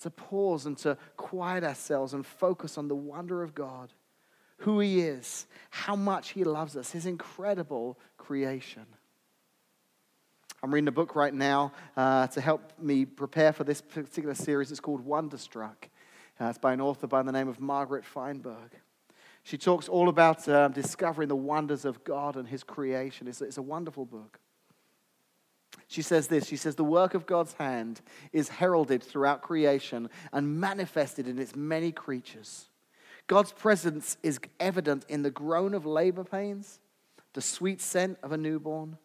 To 0.00 0.10
pause 0.10 0.66
and 0.66 0.76
to 0.78 0.96
quiet 1.16 1.62
ourselves 1.62 2.14
and 2.14 2.26
focus 2.26 2.78
on 2.78 2.88
the 2.88 2.94
wonder 2.96 3.42
of 3.42 3.54
God, 3.54 3.92
who 4.58 4.80
he 4.80 5.00
is, 5.00 5.46
how 5.70 5.94
much 5.94 6.30
he 6.30 6.44
loves 6.44 6.76
us, 6.76 6.90
his 6.90 7.06
incredible 7.06 7.98
creation. 8.16 8.86
I'm 10.62 10.74
reading 10.74 10.88
a 10.88 10.92
book 10.92 11.16
right 11.16 11.32
now 11.32 11.72
uh, 11.96 12.26
to 12.28 12.40
help 12.40 12.72
me 12.78 13.06
prepare 13.06 13.52
for 13.52 13.64
this 13.64 13.80
particular 13.80 14.34
series. 14.34 14.70
It's 14.70 14.80
called 14.80 15.00
Wonderstruck. 15.00 15.88
Uh, 16.38 16.46
it's 16.46 16.58
by 16.58 16.74
an 16.74 16.80
author 16.80 17.06
by 17.06 17.22
the 17.22 17.32
name 17.32 17.48
of 17.48 17.60
Margaret 17.60 18.04
Feinberg. 18.04 18.72
She 19.42 19.58
talks 19.58 19.88
all 19.88 20.08
about 20.08 20.48
um, 20.48 20.72
discovering 20.72 21.28
the 21.28 21.36
wonders 21.36 21.84
of 21.84 22.04
God 22.04 22.36
and 22.36 22.46
His 22.46 22.62
creation. 22.62 23.26
It's, 23.26 23.40
it's 23.40 23.56
a 23.56 23.62
wonderful 23.62 24.04
book. 24.04 24.38
She 25.88 26.02
says 26.02 26.28
this 26.28 26.46
She 26.46 26.56
says, 26.56 26.76
The 26.76 26.84
work 26.84 27.14
of 27.14 27.26
God's 27.26 27.54
hand 27.54 28.00
is 28.32 28.48
heralded 28.48 29.02
throughout 29.02 29.42
creation 29.42 30.08
and 30.32 30.60
manifested 30.60 31.26
in 31.26 31.38
its 31.38 31.56
many 31.56 31.92
creatures. 31.92 32.68
God's 33.26 33.52
presence 33.52 34.16
is 34.22 34.40
evident 34.58 35.04
in 35.08 35.22
the 35.22 35.30
groan 35.30 35.74
of 35.74 35.86
labor 35.86 36.24
pains, 36.24 36.80
the 37.32 37.40
sweet 37.40 37.80
scent 37.80 38.18
of 38.22 38.32
a 38.32 38.36
newborn. 38.36 38.98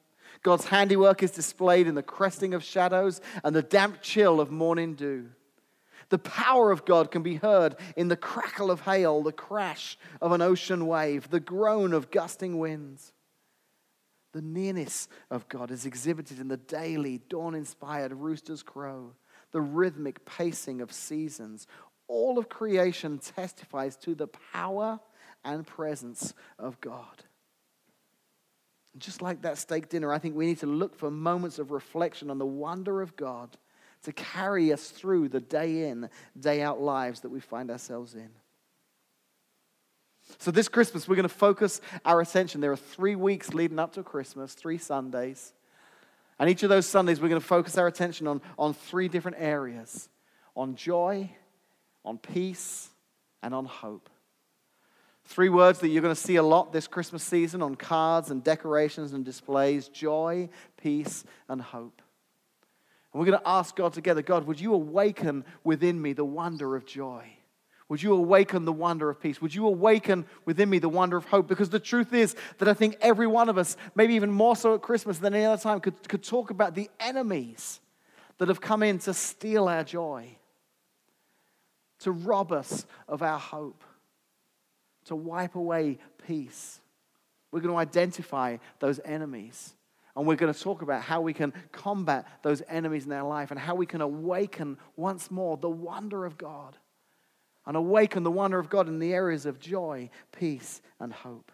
God's 0.43 0.65
handiwork 0.65 1.23
is 1.23 1.31
displayed 1.31 1.87
in 1.87 1.95
the 1.95 2.03
cresting 2.03 2.53
of 2.53 2.63
shadows 2.63 3.21
and 3.43 3.55
the 3.55 3.61
damp 3.61 4.01
chill 4.01 4.39
of 4.41 4.51
morning 4.51 4.95
dew. 4.95 5.29
The 6.09 6.19
power 6.19 6.71
of 6.71 6.85
God 6.85 7.11
can 7.11 7.23
be 7.23 7.35
heard 7.35 7.75
in 7.95 8.07
the 8.07 8.15
crackle 8.15 8.69
of 8.69 8.81
hail, 8.81 9.23
the 9.23 9.31
crash 9.31 9.97
of 10.21 10.31
an 10.31 10.41
ocean 10.41 10.87
wave, 10.87 11.29
the 11.29 11.39
groan 11.39 11.93
of 11.93 12.11
gusting 12.11 12.59
winds. 12.59 13.13
The 14.33 14.41
nearness 14.41 15.07
of 15.31 15.47
God 15.47 15.71
is 15.71 15.85
exhibited 15.85 16.39
in 16.39 16.49
the 16.49 16.57
daily, 16.57 17.21
dawn 17.29 17.55
inspired 17.55 18.13
rooster's 18.13 18.63
crow, 18.63 19.13
the 19.51 19.61
rhythmic 19.61 20.25
pacing 20.25 20.81
of 20.81 20.91
seasons. 20.91 21.67
All 22.07 22.37
of 22.37 22.49
creation 22.49 23.17
testifies 23.17 23.95
to 23.97 24.13
the 24.13 24.27
power 24.27 24.99
and 25.43 25.65
presence 25.65 26.33
of 26.59 26.79
God. 26.81 27.23
Just 28.97 29.21
like 29.21 29.41
that 29.41 29.57
steak 29.57 29.89
dinner, 29.89 30.11
I 30.11 30.19
think 30.19 30.35
we 30.35 30.45
need 30.45 30.59
to 30.59 30.67
look 30.67 30.95
for 30.95 31.09
moments 31.09 31.59
of 31.59 31.71
reflection 31.71 32.29
on 32.29 32.37
the 32.37 32.45
wonder 32.45 33.01
of 33.01 33.15
God 33.15 33.57
to 34.05 34.13
carry 34.13 34.71
us 34.71 34.89
through 34.89 35.29
the 35.29 35.39
day 35.39 35.89
in, 35.89 36.09
day 36.39 36.61
out 36.61 36.81
lives 36.81 37.21
that 37.21 37.29
we 37.29 37.39
find 37.39 37.69
ourselves 37.69 38.15
in. 38.15 38.29
So, 40.39 40.49
this 40.49 40.67
Christmas, 40.67 41.07
we're 41.07 41.15
going 41.15 41.23
to 41.23 41.29
focus 41.29 41.81
our 42.03 42.19
attention. 42.19 42.61
There 42.61 42.71
are 42.71 42.77
three 42.77 43.15
weeks 43.15 43.53
leading 43.53 43.77
up 43.77 43.93
to 43.93 44.03
Christmas, 44.03 44.53
three 44.53 44.79
Sundays. 44.79 45.53
And 46.39 46.49
each 46.49 46.63
of 46.63 46.69
those 46.69 46.85
Sundays, 46.85 47.21
we're 47.21 47.29
going 47.29 47.41
to 47.41 47.47
focus 47.47 47.77
our 47.77 47.87
attention 47.87 48.27
on, 48.27 48.41
on 48.57 48.73
three 48.73 49.07
different 49.07 49.37
areas 49.39 50.09
on 50.55 50.75
joy, 50.75 51.29
on 52.05 52.17
peace, 52.17 52.89
and 53.43 53.53
on 53.53 53.65
hope. 53.65 54.09
Three 55.25 55.49
words 55.49 55.79
that 55.79 55.89
you're 55.89 56.01
going 56.01 56.15
to 56.15 56.21
see 56.21 56.37
a 56.37 56.43
lot 56.43 56.71
this 56.71 56.87
Christmas 56.87 57.23
season 57.23 57.61
on 57.61 57.75
cards 57.75 58.31
and 58.31 58.43
decorations 58.43 59.13
and 59.13 59.25
displays 59.25 59.89
joy, 59.89 60.49
peace, 60.77 61.25
and 61.49 61.61
hope. 61.61 62.01
And 63.15 63.21
we're 63.21 63.27
going 63.27 63.39
to 63.39 63.47
ask 63.47 63.77
God 63.77 63.93
together 63.93 64.21
God, 64.21 64.45
would 64.45 64.59
you 64.59 64.73
awaken 64.73 65.45
within 65.63 66.01
me 66.01 66.11
the 66.11 66.25
wonder 66.25 66.75
of 66.75 66.85
joy? 66.85 67.25
Would 67.87 68.03
you 68.03 68.13
awaken 68.13 68.65
the 68.65 68.73
wonder 68.73 69.09
of 69.09 69.21
peace? 69.21 69.41
Would 69.41 69.55
you 69.55 69.67
awaken 69.67 70.25
within 70.43 70.69
me 70.69 70.79
the 70.79 70.89
wonder 70.89 71.15
of 71.15 71.23
hope? 71.23 71.47
Because 71.47 71.69
the 71.69 71.79
truth 71.79 72.11
is 72.11 72.35
that 72.57 72.67
I 72.67 72.73
think 72.73 72.97
every 72.99 73.25
one 73.25 73.47
of 73.47 73.57
us, 73.57 73.77
maybe 73.95 74.15
even 74.15 74.31
more 74.31 74.57
so 74.57 74.75
at 74.75 74.81
Christmas 74.81 75.17
than 75.19 75.33
any 75.33 75.45
other 75.45 75.61
time, 75.61 75.79
could, 75.79 76.09
could 76.09 76.23
talk 76.23 76.49
about 76.49 76.75
the 76.75 76.89
enemies 76.99 77.79
that 78.37 78.49
have 78.49 78.59
come 78.59 78.83
in 78.83 78.99
to 78.99 79.13
steal 79.13 79.69
our 79.69 79.85
joy, 79.85 80.35
to 81.99 82.11
rob 82.11 82.51
us 82.51 82.85
of 83.07 83.21
our 83.21 83.39
hope, 83.39 83.85
to 85.05 85.15
wipe 85.15 85.55
away 85.55 85.99
peace. 86.27 86.81
We're 87.49 87.61
going 87.61 87.73
to 87.73 87.79
identify 87.79 88.57
those 88.79 88.99
enemies. 89.05 89.73
And 90.15 90.25
we're 90.25 90.35
going 90.35 90.53
to 90.53 90.59
talk 90.59 90.81
about 90.81 91.01
how 91.01 91.21
we 91.21 91.33
can 91.33 91.53
combat 91.71 92.25
those 92.41 92.61
enemies 92.69 93.05
in 93.05 93.11
our 93.11 93.27
life 93.27 93.51
and 93.51 93.59
how 93.59 93.75
we 93.75 93.85
can 93.85 94.01
awaken 94.01 94.77
once 94.95 95.29
more 95.29 95.57
the 95.57 95.69
wonder 95.69 96.25
of 96.25 96.37
God 96.37 96.77
and 97.65 97.75
awaken 97.75 98.23
the 98.23 98.31
wonder 98.31 98.59
of 98.59 98.69
God 98.69 98.87
in 98.87 98.99
the 98.99 99.13
areas 99.13 99.45
of 99.45 99.59
joy, 99.59 100.09
peace, 100.31 100.81
and 100.99 101.11
hope. 101.11 101.51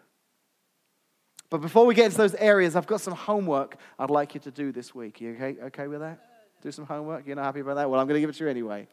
But 1.50 1.60
before 1.60 1.84
we 1.86 1.94
get 1.94 2.06
into 2.06 2.18
those 2.18 2.34
areas, 2.36 2.76
I've 2.76 2.86
got 2.86 3.00
some 3.00 3.14
homework 3.14 3.76
I'd 3.98 4.10
like 4.10 4.34
you 4.34 4.40
to 4.42 4.50
do 4.50 4.72
this 4.72 4.94
week. 4.94 5.20
You 5.20 5.34
okay, 5.34 5.56
okay 5.64 5.86
with 5.86 6.00
that? 6.00 6.20
Do 6.62 6.70
some 6.70 6.86
homework? 6.86 7.26
You're 7.26 7.36
not 7.36 7.44
happy 7.44 7.60
about 7.60 7.74
that? 7.74 7.90
Well, 7.90 8.00
I'm 8.00 8.06
going 8.06 8.16
to 8.16 8.20
give 8.20 8.30
it 8.30 8.36
to 8.36 8.44
you 8.44 8.50
anyway. 8.50 8.86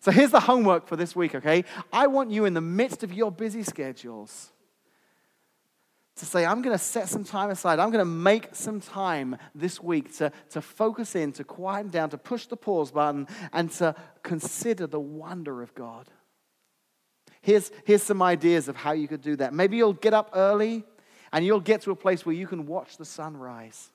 So 0.00 0.10
here's 0.10 0.30
the 0.30 0.40
homework 0.40 0.86
for 0.86 0.96
this 0.96 1.16
week, 1.16 1.34
okay? 1.34 1.64
I 1.92 2.06
want 2.06 2.30
you 2.30 2.44
in 2.44 2.54
the 2.54 2.60
midst 2.60 3.02
of 3.02 3.12
your 3.12 3.32
busy 3.32 3.62
schedules 3.62 4.52
to 6.20 6.26
say, 6.26 6.46
I'm 6.46 6.62
going 6.62 6.76
to 6.76 6.82
set 6.82 7.08
some 7.08 7.24
time 7.24 7.50
aside. 7.50 7.78
I'm 7.78 7.90
going 7.90 8.00
to 8.00 8.04
make 8.04 8.54
some 8.54 8.80
time 8.80 9.36
this 9.54 9.82
week 9.82 10.16
to, 10.18 10.32
to 10.50 10.62
focus 10.62 11.16
in, 11.16 11.32
to 11.32 11.44
quieten 11.44 11.90
down, 11.90 12.10
to 12.10 12.18
push 12.18 12.46
the 12.46 12.56
pause 12.56 12.90
button, 12.90 13.26
and 13.52 13.70
to 13.72 13.94
consider 14.22 14.86
the 14.86 15.00
wonder 15.00 15.62
of 15.62 15.74
God. 15.74 16.08
Here's, 17.42 17.70
here's 17.84 18.02
some 18.02 18.22
ideas 18.22 18.68
of 18.68 18.76
how 18.76 18.92
you 18.92 19.08
could 19.08 19.22
do 19.22 19.36
that. 19.36 19.52
Maybe 19.52 19.76
you'll 19.76 19.92
get 19.94 20.14
up 20.14 20.30
early 20.34 20.84
and 21.32 21.44
you'll 21.44 21.60
get 21.60 21.82
to 21.82 21.90
a 21.90 21.96
place 21.96 22.24
where 22.24 22.34
you 22.34 22.46
can 22.46 22.66
watch 22.66 22.96
the 22.96 23.04
sunrise. 23.04 23.90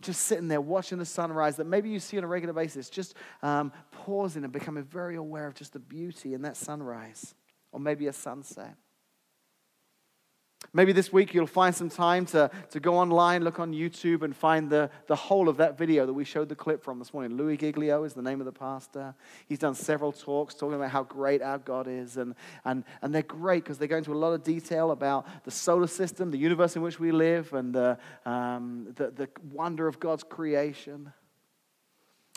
Just 0.00 0.22
sitting 0.22 0.48
there 0.48 0.60
watching 0.60 0.98
the 0.98 1.04
sunrise 1.04 1.56
that 1.56 1.66
maybe 1.66 1.88
you 1.90 2.00
see 2.00 2.18
on 2.18 2.24
a 2.24 2.28
regular 2.28 2.54
basis, 2.54 2.88
just 2.88 3.14
um, 3.42 3.72
pausing 3.90 4.44
and 4.44 4.52
becoming 4.52 4.84
very 4.84 5.16
aware 5.16 5.46
of 5.46 5.54
just 5.54 5.72
the 5.72 5.78
beauty 5.78 6.34
in 6.34 6.42
that 6.42 6.56
sunrise, 6.56 7.34
or 7.72 7.80
maybe 7.80 8.06
a 8.06 8.12
sunset. 8.12 8.76
Maybe 10.74 10.92
this 10.92 11.12
week 11.12 11.32
you'll 11.32 11.46
find 11.46 11.74
some 11.74 11.88
time 11.88 12.26
to, 12.26 12.50
to 12.70 12.80
go 12.80 12.98
online, 12.98 13.42
look 13.42 13.58
on 13.58 13.72
YouTube, 13.72 14.22
and 14.22 14.36
find 14.36 14.68
the, 14.68 14.90
the 15.06 15.16
whole 15.16 15.48
of 15.48 15.56
that 15.56 15.78
video 15.78 16.04
that 16.04 16.12
we 16.12 16.24
showed 16.24 16.48
the 16.48 16.54
clip 16.54 16.82
from 16.82 16.98
this 16.98 17.14
morning. 17.14 17.38
Louie 17.38 17.56
Giglio 17.56 18.04
is 18.04 18.12
the 18.12 18.22
name 18.22 18.40
of 18.40 18.44
the 18.44 18.52
pastor. 18.52 19.14
He's 19.46 19.60
done 19.60 19.74
several 19.74 20.12
talks 20.12 20.54
talking 20.54 20.74
about 20.74 20.90
how 20.90 21.04
great 21.04 21.40
our 21.42 21.58
God 21.58 21.86
is. 21.88 22.18
And, 22.18 22.34
and, 22.64 22.84
and 23.00 23.14
they're 23.14 23.22
great 23.22 23.64
because 23.64 23.78
they 23.78 23.86
go 23.86 23.96
into 23.96 24.12
a 24.12 24.18
lot 24.18 24.32
of 24.32 24.42
detail 24.42 24.90
about 24.90 25.26
the 25.44 25.50
solar 25.50 25.86
system, 25.86 26.30
the 26.30 26.38
universe 26.38 26.76
in 26.76 26.82
which 26.82 27.00
we 27.00 27.12
live, 27.12 27.52
and 27.54 27.74
the, 27.74 27.98
um, 28.26 28.88
the, 28.96 29.10
the 29.10 29.28
wonder 29.52 29.86
of 29.86 29.98
God's 29.98 30.24
creation. 30.24 31.12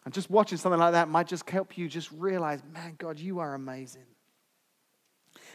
And 0.05 0.13
just 0.13 0.29
watching 0.29 0.57
something 0.57 0.79
like 0.79 0.93
that 0.93 1.09
might 1.09 1.27
just 1.27 1.49
help 1.49 1.77
you 1.77 1.89
just 1.89 2.11
realize, 2.13 2.61
man, 2.71 2.95
God, 2.97 3.19
you 3.19 3.39
are 3.39 3.55
amazing. 3.55 4.05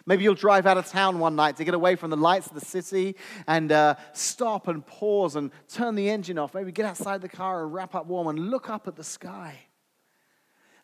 Maybe 0.06 0.22
you'll 0.22 0.34
drive 0.34 0.66
out 0.66 0.78
of 0.78 0.86
town 0.86 1.18
one 1.18 1.34
night 1.34 1.56
to 1.56 1.64
get 1.64 1.74
away 1.74 1.96
from 1.96 2.10
the 2.10 2.16
lights 2.16 2.46
of 2.46 2.54
the 2.54 2.64
city 2.64 3.16
and 3.48 3.72
uh, 3.72 3.96
stop 4.12 4.68
and 4.68 4.86
pause 4.86 5.34
and 5.34 5.50
turn 5.68 5.96
the 5.96 6.08
engine 6.08 6.38
off. 6.38 6.54
Maybe 6.54 6.70
get 6.70 6.86
outside 6.86 7.20
the 7.20 7.28
car 7.28 7.64
and 7.64 7.74
wrap 7.74 7.94
up 7.96 8.06
warm 8.06 8.28
and 8.28 8.50
look 8.50 8.70
up 8.70 8.86
at 8.86 8.94
the 8.94 9.04
sky. 9.04 9.58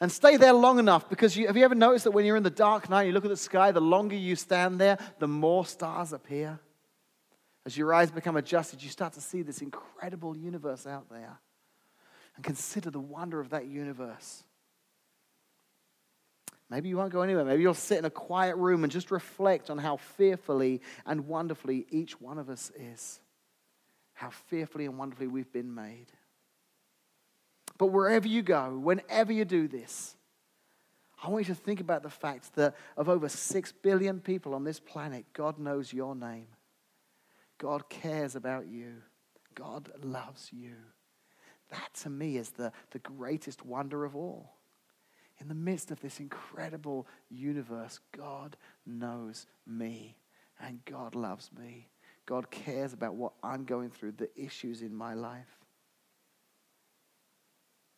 And 0.01 0.11
stay 0.11 0.37
there 0.37 0.53
long 0.53 0.81
enough 0.81 1.09
because 1.09 1.37
you, 1.37 1.47
have 1.47 1.57
you 1.57 1.65
ever 1.65 1.77
noticed 1.77 2.03
that 2.05 2.11
when 2.11 2.25
you're 2.25 2.37
in 2.37 2.43
the 2.43 2.51
dark 2.51 2.91
night, 2.91 3.07
you 3.07 3.13
look 3.13 3.25
at 3.25 3.31
the 3.31 3.37
sky, 3.37 3.71
the 3.71 3.81
longer 3.81 4.17
you 4.17 4.35
stand 4.35 4.81
there, 4.81 4.99
the 5.21 5.29
more 5.29 5.65
stars 5.65 6.13
appear? 6.13 6.59
As 7.65 7.77
your 7.77 7.95
eyes 7.95 8.11
become 8.11 8.37
adjusted, 8.37 8.83
you 8.83 8.89
start 8.91 9.13
to 9.13 9.21
see 9.21 9.43
this 9.43 9.63
incredible 9.63 10.37
universe 10.37 10.85
out 10.85 11.09
there. 11.09 11.39
And 12.35 12.45
consider 12.45 12.91
the 12.91 12.99
wonder 12.99 13.39
of 13.39 13.51
that 13.51 13.67
universe. 13.67 14.43
Maybe 16.73 16.89
you 16.89 16.97
won't 16.97 17.13
go 17.13 17.21
anywhere. 17.21 17.45
Maybe 17.45 17.61
you'll 17.61 17.75
sit 17.75 17.99
in 17.99 18.07
a 18.07 18.11
quiet 18.11 18.57
room 18.57 18.83
and 18.83 18.91
just 18.91 19.11
reflect 19.11 19.69
on 19.69 19.77
how 19.77 19.99
fearfully 19.99 20.81
and 21.05 21.29
wonderfully 21.29 21.85
each 21.91 22.19
one 22.19 22.39
of 22.39 22.49
us 22.49 22.73
is. 22.75 23.21
How 24.15 24.31
fearfully 24.31 24.87
and 24.87 24.97
wonderfully 24.97 25.27
we've 25.27 25.53
been 25.53 25.75
made. 25.75 26.07
But 27.77 27.89
wherever 27.89 28.27
you 28.27 28.41
go, 28.41 28.79
whenever 28.79 29.35
you 29.35 29.45
do 29.45 29.69
this, 29.69 30.17
I 31.23 31.29
want 31.29 31.47
you 31.47 31.55
to 31.55 31.61
think 31.61 31.81
about 31.81 32.03
the 32.03 32.09
fact 32.09 32.55
that 32.55 32.75
of 32.97 33.07
over 33.07 33.29
6 33.29 33.73
billion 33.83 34.21
people 34.21 34.55
on 34.55 34.65
this 34.65 34.81
planet, 34.81 35.27
God 35.35 35.59
knows 35.59 35.93
your 35.93 36.15
name. 36.15 36.47
God 37.59 37.91
cares 37.91 38.35
about 38.35 38.67
you. 38.67 38.95
God 39.55 39.91
loves 40.03 40.49
you. 40.51 40.77
That 41.71 41.93
to 42.01 42.09
me 42.09 42.39
is 42.39 42.49
the, 42.49 42.73
the 42.93 42.99
greatest 42.99 43.63
wonder 43.63 44.07
of 44.07 44.17
all 44.17 44.55
in 45.41 45.49
the 45.49 45.55
midst 45.55 45.91
of 45.91 46.01
this 46.01 46.21
incredible 46.21 47.07
universe, 47.31 48.01
God 48.17 48.57
knows 48.87 49.47
me 49.67 50.17
and 50.61 50.85
God 50.85 51.15
loves 51.15 51.51
me. 51.59 51.89
God 52.27 52.51
cares 52.51 52.93
about 52.93 53.15
what 53.15 53.33
I'm 53.43 53.65
going 53.65 53.91
through, 53.91 54.13
the 54.13 54.31
issues 54.37 54.83
in 54.83 54.95
my 54.95 55.15
life. 55.15 55.59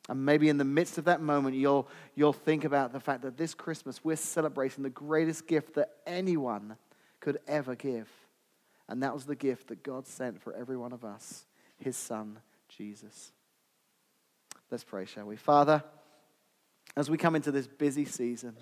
And 0.09 0.25
maybe 0.25 0.49
in 0.49 0.59
the 0.59 0.64
midst 0.64 0.99
of 0.99 1.05
that 1.05 1.20
moment, 1.23 1.57
you'll, 1.57 1.88
you'll 2.14 2.33
think 2.33 2.64
about 2.64 2.92
the 2.92 3.01
fact 3.01 3.23
that 3.23 3.37
this 3.37 3.55
Christmas 3.55 4.05
we're 4.05 4.16
celebrating 4.16 4.83
the 4.83 4.90
greatest 4.90 5.47
gift 5.47 5.75
that 5.75 5.90
anyone 6.07 6.77
could 7.20 7.38
ever 7.49 7.75
give. 7.75 8.09
And 8.88 9.03
that 9.03 9.14
was 9.14 9.25
the 9.25 9.37
gift 9.37 9.68
that 9.68 9.83
God 9.83 10.07
sent 10.07 10.42
for 10.42 10.53
every 10.53 10.77
one 10.77 10.92
of 10.92 11.05
us, 11.05 11.47
his 11.79 11.97
son, 11.97 12.38
Jesus. 12.68 13.33
Let's 14.70 14.85
pray, 14.85 15.07
shall 15.07 15.25
we? 15.25 15.37
Father, 15.37 15.83
as 16.96 17.11
we 17.11 17.16
come 17.16 17.35
into 17.35 17.50
this 17.50 17.66
busy 17.66 18.04
season, 18.04 18.57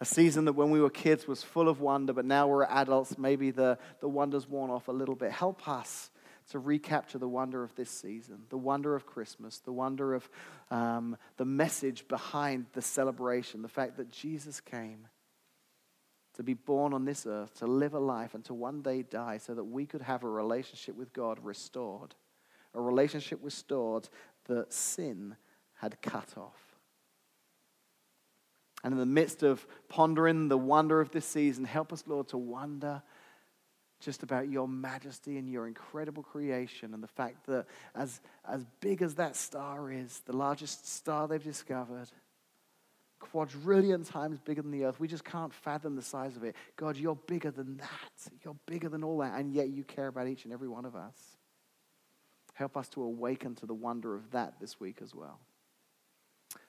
a 0.00 0.04
season 0.04 0.44
that 0.46 0.54
when 0.54 0.70
we 0.70 0.80
were 0.80 0.90
kids 0.90 1.26
was 1.26 1.42
full 1.42 1.68
of 1.68 1.80
wonder, 1.80 2.12
but 2.12 2.24
now 2.24 2.46
we're 2.46 2.64
adults, 2.64 3.16
maybe 3.16 3.50
the, 3.50 3.78
the 4.00 4.08
wonder's 4.08 4.48
worn 4.48 4.70
off 4.70 4.88
a 4.88 4.92
little 4.92 5.14
bit. 5.14 5.30
Help 5.30 5.68
us 5.68 6.10
to 6.50 6.58
recapture 6.58 7.18
the 7.18 7.28
wonder 7.28 7.62
of 7.62 7.74
this 7.74 7.90
season, 7.90 8.42
the 8.50 8.58
wonder 8.58 8.94
of 8.94 9.06
Christmas, 9.06 9.60
the 9.60 9.72
wonder 9.72 10.14
of 10.14 10.28
um, 10.70 11.16
the 11.36 11.44
message 11.44 12.06
behind 12.08 12.66
the 12.72 12.82
celebration, 12.82 13.62
the 13.62 13.68
fact 13.68 13.96
that 13.96 14.10
Jesus 14.10 14.60
came 14.60 15.08
to 16.34 16.42
be 16.42 16.54
born 16.54 16.92
on 16.92 17.04
this 17.04 17.26
earth, 17.26 17.54
to 17.60 17.66
live 17.66 17.94
a 17.94 17.98
life, 17.98 18.34
and 18.34 18.44
to 18.44 18.54
one 18.54 18.82
day 18.82 19.02
die 19.02 19.38
so 19.38 19.54
that 19.54 19.64
we 19.64 19.86
could 19.86 20.02
have 20.02 20.24
a 20.24 20.28
relationship 20.28 20.96
with 20.96 21.12
God 21.12 21.38
restored, 21.42 22.14
a 22.74 22.80
relationship 22.80 23.38
restored 23.42 24.08
that 24.46 24.72
sin 24.72 25.36
had 25.74 26.02
cut 26.02 26.34
off. 26.36 26.63
And 28.84 28.92
in 28.92 28.98
the 28.98 29.06
midst 29.06 29.42
of 29.42 29.66
pondering 29.88 30.48
the 30.48 30.58
wonder 30.58 31.00
of 31.00 31.10
this 31.10 31.24
season, 31.24 31.64
help 31.64 31.92
us, 31.92 32.04
Lord, 32.06 32.28
to 32.28 32.38
wonder 32.38 33.02
just 33.98 34.22
about 34.22 34.50
your 34.50 34.68
majesty 34.68 35.38
and 35.38 35.48
your 35.48 35.66
incredible 35.66 36.22
creation 36.22 36.92
and 36.92 37.02
the 37.02 37.08
fact 37.08 37.46
that 37.46 37.64
as, 37.94 38.20
as 38.46 38.66
big 38.80 39.00
as 39.00 39.14
that 39.14 39.34
star 39.36 39.90
is, 39.90 40.20
the 40.26 40.36
largest 40.36 40.86
star 40.86 41.26
they've 41.26 41.42
discovered, 41.42 42.10
quadrillion 43.18 44.04
times 44.04 44.38
bigger 44.38 44.60
than 44.60 44.70
the 44.70 44.84
earth, 44.84 45.00
we 45.00 45.08
just 45.08 45.24
can't 45.24 45.54
fathom 45.54 45.96
the 45.96 46.02
size 46.02 46.36
of 46.36 46.44
it. 46.44 46.54
God, 46.76 46.98
you're 46.98 47.16
bigger 47.26 47.50
than 47.50 47.78
that. 47.78 48.32
You're 48.44 48.56
bigger 48.66 48.90
than 48.90 49.02
all 49.02 49.18
that, 49.18 49.40
and 49.40 49.50
yet 49.50 49.70
you 49.70 49.82
care 49.82 50.08
about 50.08 50.28
each 50.28 50.44
and 50.44 50.52
every 50.52 50.68
one 50.68 50.84
of 50.84 50.94
us. 50.94 51.16
Help 52.52 52.76
us 52.76 52.88
to 52.90 53.02
awaken 53.02 53.54
to 53.56 53.66
the 53.66 53.74
wonder 53.74 54.14
of 54.14 54.30
that 54.32 54.60
this 54.60 54.78
week 54.78 54.98
as 55.02 55.14
well. 55.14 55.40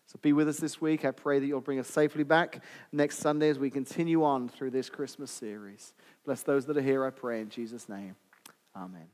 So 0.07 0.19
be 0.21 0.33
with 0.33 0.47
us 0.47 0.57
this 0.57 0.79
week. 0.79 1.03
I 1.03 1.11
pray 1.11 1.39
that 1.39 1.45
you'll 1.45 1.61
bring 1.61 1.79
us 1.79 1.87
safely 1.87 2.23
back 2.23 2.63
next 2.91 3.17
Sunday 3.17 3.49
as 3.49 3.57
we 3.57 3.69
continue 3.69 4.23
on 4.23 4.47
through 4.47 4.71
this 4.71 4.89
Christmas 4.89 5.31
series. 5.31 5.93
Bless 6.25 6.43
those 6.43 6.65
that 6.67 6.77
are 6.77 6.81
here, 6.81 7.05
I 7.05 7.09
pray, 7.09 7.41
in 7.41 7.49
Jesus' 7.49 7.89
name. 7.89 8.15
Amen. 8.75 9.07